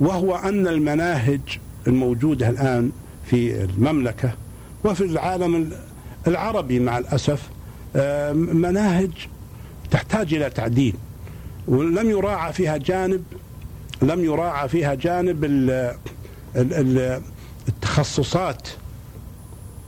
وهو 0.00 0.36
أن 0.36 0.68
المناهج 0.68 1.40
الموجودة 1.86 2.48
الآن 2.48 2.90
في 3.26 3.64
المملكة 3.64 4.32
وفي 4.84 5.04
العالم 5.04 5.70
العربي 6.26 6.80
مع 6.80 6.98
الأسف 6.98 7.48
آه، 7.96 8.32
مناهج 8.32 9.10
تحتاج 9.90 10.34
إلى 10.34 10.50
تعديل. 10.50 10.94
ولم 11.68 12.10
يراعى 12.10 12.52
فيها 12.52 12.76
جانب 12.76 13.22
لم 14.02 14.24
يراعى 14.24 14.68
فيها 14.68 14.94
جانب 14.94 15.44
التخصصات 17.68 18.68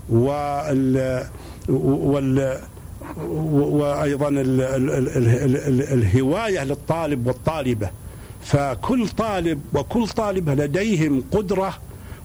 وال 0.08 1.26
وال 1.68 2.58
وأيضا 3.16 4.28
الهواية 5.92 6.64
للطالب 6.64 7.26
والطالبة. 7.26 7.90
فكل 8.42 9.08
طالب 9.08 9.60
وكل 9.74 10.08
طالبة 10.08 10.54
لديهم 10.54 11.24
قدرة 11.32 11.74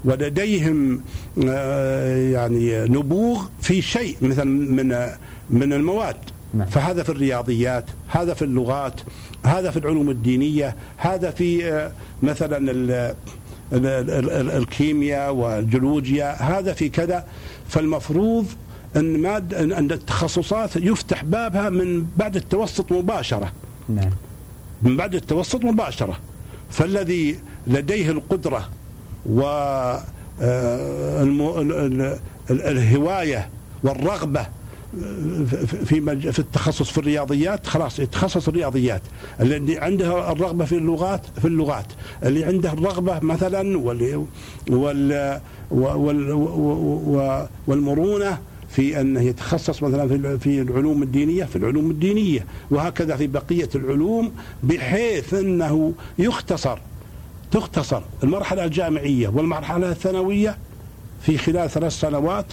ولديهم 0.06 1.02
آه، 1.48 2.18
يعني 2.18 2.86
نبوغ 2.86 3.46
في 3.62 3.82
شيء 3.82 4.18
مثلا 4.22 4.46
من 4.46 5.10
من 5.50 5.74
المواد. 5.74 6.16
نعم. 6.54 6.68
فهذا 6.68 7.04
في 7.04 7.10
الرياضيات 7.10 7.86
هذا 8.08 8.34
في 8.34 8.42
اللغات 8.42 9.02
هذا 9.46 9.72
في 9.72 9.80
العلوم 9.80 10.10
الدينية 10.10 10.76
هذا 10.98 11.32
في 11.32 11.72
آه، 11.72 11.92
مثلا 12.24 13.16
الكيمياء 14.58 15.34
والجيولوجيا 15.34 16.42
هذا 16.42 16.74
في 16.74 16.90
كذا. 16.90 17.26
فالمفروض 17.68 18.46
أن 18.98 19.22
ماد 19.22 19.54
ان 19.54 19.91
التخصصات 19.91 20.76
يفتح 20.76 21.24
بابها 21.24 21.70
من 21.70 22.08
بعد 22.18 22.36
التوسط 22.36 22.91
مباشرة. 22.91 23.52
نعم. 23.89 24.10
من 24.82 24.98
بعد 24.98 25.16
التوسط 25.16 25.66
مباشرة. 25.66 26.20
فالذي 26.70 27.39
لديه 27.68 28.12
القدرة 28.12 28.70
و 29.30 29.41
آه، 30.41 31.24
الهواية 32.50 33.50
والرغبة 33.84 34.48
في 35.86 36.32
في 36.32 36.39
التخصص 36.39 36.89
في 36.89 36.98
الرياضيات 36.98 37.68
خلاص 37.68 38.00
يتخصص 38.00 38.48
الرياضيات. 38.48 39.02
اللي 39.39 39.78
عنده 39.78 40.32
الرغبة 40.32 40.66
في 40.66 40.78
اللغات 40.78 41.22
في 41.39 41.48
اللغات. 41.48 41.86
اللي 42.24 42.43
عنده 42.43 42.74
الرغبة 42.74 43.20
مثلا 43.20 43.78
وال 43.78 44.26
وال 44.70 45.39
وال 45.72 47.48
والمرونة 47.68 48.38
في 48.70 49.01
انه 49.01 49.22
يتخصص 49.22 49.84
مثلا 49.84 50.38
في 50.38 50.61
العلوم 50.61 51.03
الدينية 51.03 51.43
في 51.43 51.55
العلوم 51.55 51.91
الدينية 51.91 52.45
وهكذا 52.72 53.15
في 53.15 53.28
بقية 53.28 53.70
العلوم 53.76 54.32
بحيث 54.63 55.34
أنه 55.34 55.93
يختصر 56.20 56.80
تختصر 57.51 58.01
المرحلة 58.24 58.65
الجامعية 58.65 59.28
والمرحلة 59.28 59.91
الثانوية 59.91 60.57
في 61.22 61.38
خلال 61.38 61.70
ثلاث 61.70 61.91
سنوات. 61.93 62.45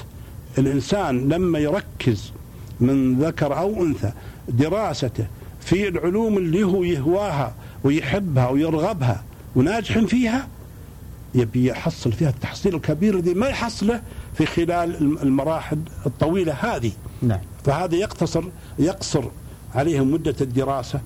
الإنسان 0.58 1.28
لما 1.28 1.58
يركز 1.58 2.32
من 2.80 3.18
ذكر 3.18 3.58
أو 3.58 3.82
أنثى 3.82 4.12
دراسته 4.48 5.26
في 5.60 5.88
العلوم 5.88 6.38
اللي 6.38 6.64
هو 6.64 6.84
يهواها 6.84 7.54
ويحبها 7.84 8.48
ويرغبها 8.48 9.24
وناجح 9.56 9.98
فيها 9.98 10.48
يبي 11.34 11.66
يحصل 11.66 12.12
فيها 12.12 12.28
التحصيل 12.28 12.74
الكبير 12.74 13.14
الذي 13.14 13.34
ما 13.34 13.46
يحصله 13.48 14.02
في 14.34 14.46
خلال 14.46 15.18
المراحل 15.22 15.78
الطويلة 16.06 16.52
هذه. 16.52 16.92
نعم. 17.22 17.40
فهذا 17.64 17.94
يقتصر 17.94 18.44
يقصر 18.78 19.24
عليهم 19.74 20.12
مدة 20.12 20.34
الدراسة 20.40 21.00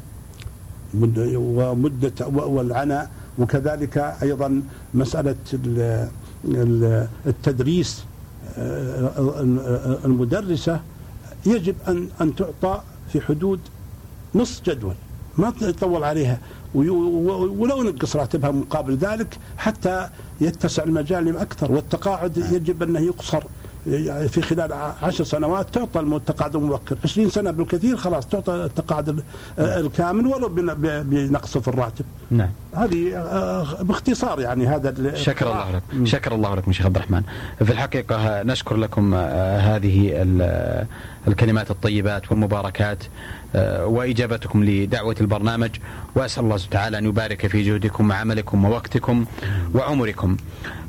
ومدة 0.95 2.27
والعناء 2.27 3.11
وكذلك 3.39 3.99
أيضا 4.23 4.63
مسألة 4.95 5.37
التدريس 7.27 8.05
المدرسة. 10.05 10.81
يجب 11.47 11.75
أن 11.89 12.09
أن 12.21 12.35
تعطى 12.35 12.81
في 13.13 13.21
حدود 13.21 13.61
نص 14.35 14.63
جدول 14.67 14.95
ما 15.39 15.53
يطول 15.63 16.05
عليها. 16.05 16.39
ولو 16.75 17.83
نقص 17.83 18.17
راتبها 18.17 18.51
مقابل 18.51 18.97
ذلك 18.97 19.39
حتى 19.57 20.09
يتسع 20.41 20.83
المجال 20.83 21.37
أكثر 21.37 21.73
والتقاعد 21.73 22.37
يجب 22.37 22.83
أنه 22.83 23.01
يقصر. 23.01 23.43
في 24.29 24.43
خلال 24.43 24.73
عشر 25.03 25.25
سنوات 25.25 25.75
تعطى 25.75 26.01
التقاعد 26.01 26.57
المبكر 26.57 26.97
20 27.05 27.31
سنة 27.31 27.51
بالكثير 27.51 27.97
خلاص 27.97 28.27
تعطى 28.27 28.55
التقاعد 28.55 29.23
الكامل 29.59 30.27
ولو 30.27 30.49
بنقص 30.49 31.59
في 31.59 31.69
الراتب. 31.69 32.05
نعم. 32.31 32.49
هذه 32.77 33.17
آه، 33.17 33.83
باختصار 33.83 34.41
يعني 34.41 34.67
هذا 34.67 35.15
شكر 35.15 35.53
الله 35.53 35.71
لك. 35.71 36.07
شكر 36.07 36.35
الله 36.35 36.55
لكم 36.55 36.73
شيخ 36.73 36.87
عبد 36.87 36.97
الرحمن. 36.97 37.23
في 37.65 37.71
الحقيقة 37.73 38.43
نشكر 38.43 38.77
لكم 38.77 39.15
آه، 39.15 39.59
هذه 39.59 40.13
الكلمات 41.29 41.71
الطيبات 41.71 42.31
والمباركات 42.31 43.05
آه، 43.55 43.87
وإجابتكم 43.87 44.65
لدعوة 44.65 45.17
البرنامج. 45.21 45.71
وأسأل 46.15 46.45
الله 46.45 46.57
سبحانه 46.57 46.81
وتعالى 46.81 46.99
أن 46.99 47.05
يبارك 47.05 47.47
في 47.47 47.63
جهدكم 47.63 48.11
وعملكم 48.11 48.65
ووقتكم 48.65 49.25
وعمركم. 49.75 50.37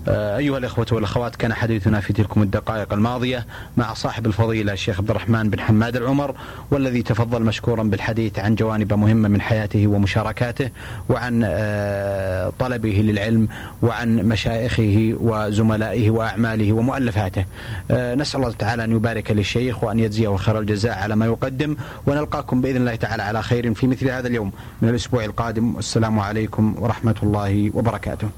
آه، 0.07 0.37
أيها 0.37 0.57
الإخوة 0.57 0.85
والأخوات 0.91 1.35
كان 1.35 1.53
حديثنا 1.53 1.99
في 1.99 2.13
تلكم 2.13 2.41
الدقائق 2.41 2.93
الماضية 2.93 3.45
مع 3.77 3.93
صاحب 3.93 4.25
الفضيلة 4.25 4.73
الشيخ 4.73 4.99
عبد 4.99 5.09
الرحمن 5.09 5.49
بن 5.49 5.59
حماد 5.59 5.95
العمر 5.95 6.35
والذي 6.71 7.01
تفضل 7.01 7.43
مشكورا 7.43 7.83
بالحديث 7.83 8.39
عن 8.39 8.55
جوانب 8.55 8.93
مهمة 8.93 9.29
من 9.29 9.41
حياته 9.41 9.87
ومشاركاته 9.87 10.69
وعن 11.09 11.28
آه، 11.43 12.51
طلبه 12.59 12.89
للعلم 12.89 13.47
وعن 13.81 14.15
مشايخه 14.15 15.13
وزملائه 15.19 16.09
وأعماله 16.09 16.73
ومؤلفاته. 16.73 17.45
آه، 17.91 18.15
نسأل 18.15 18.39
الله 18.39 18.51
تعالى 18.51 18.83
أن 18.83 18.91
يبارك 18.91 19.31
للشيخ 19.31 19.83
وأن 19.83 19.99
يجزيه 19.99 20.35
خير 20.35 20.59
الجزاء 20.59 20.97
على 20.97 21.15
ما 21.15 21.25
يقدم 21.25 21.75
ونلقاكم 22.07 22.61
بإذن 22.61 22.77
الله 22.77 22.95
تعالى 22.95 23.23
على 23.23 23.43
خير 23.43 23.73
في 23.73 23.87
مثل 23.87 24.09
هذا 24.09 24.27
اليوم 24.27 24.51
من 24.81 24.89
الأسبوع 24.89 25.25
القادم. 25.25 25.75
والسلام 25.75 26.19
عليكم 26.19 26.75
ورحمة 26.77 27.15
الله 27.23 27.71
وبركاته. 27.73 28.29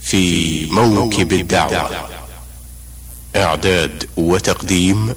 في 0.00 0.66
موكب 0.70 1.32
الدعوة 1.32 1.90
إعداد 3.36 4.04
وتقديم 4.16 5.14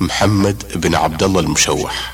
محمد 0.00 0.62
بن 0.76 0.94
عبد 0.94 1.22
الله 1.22 1.40
المشوح. 1.40 2.13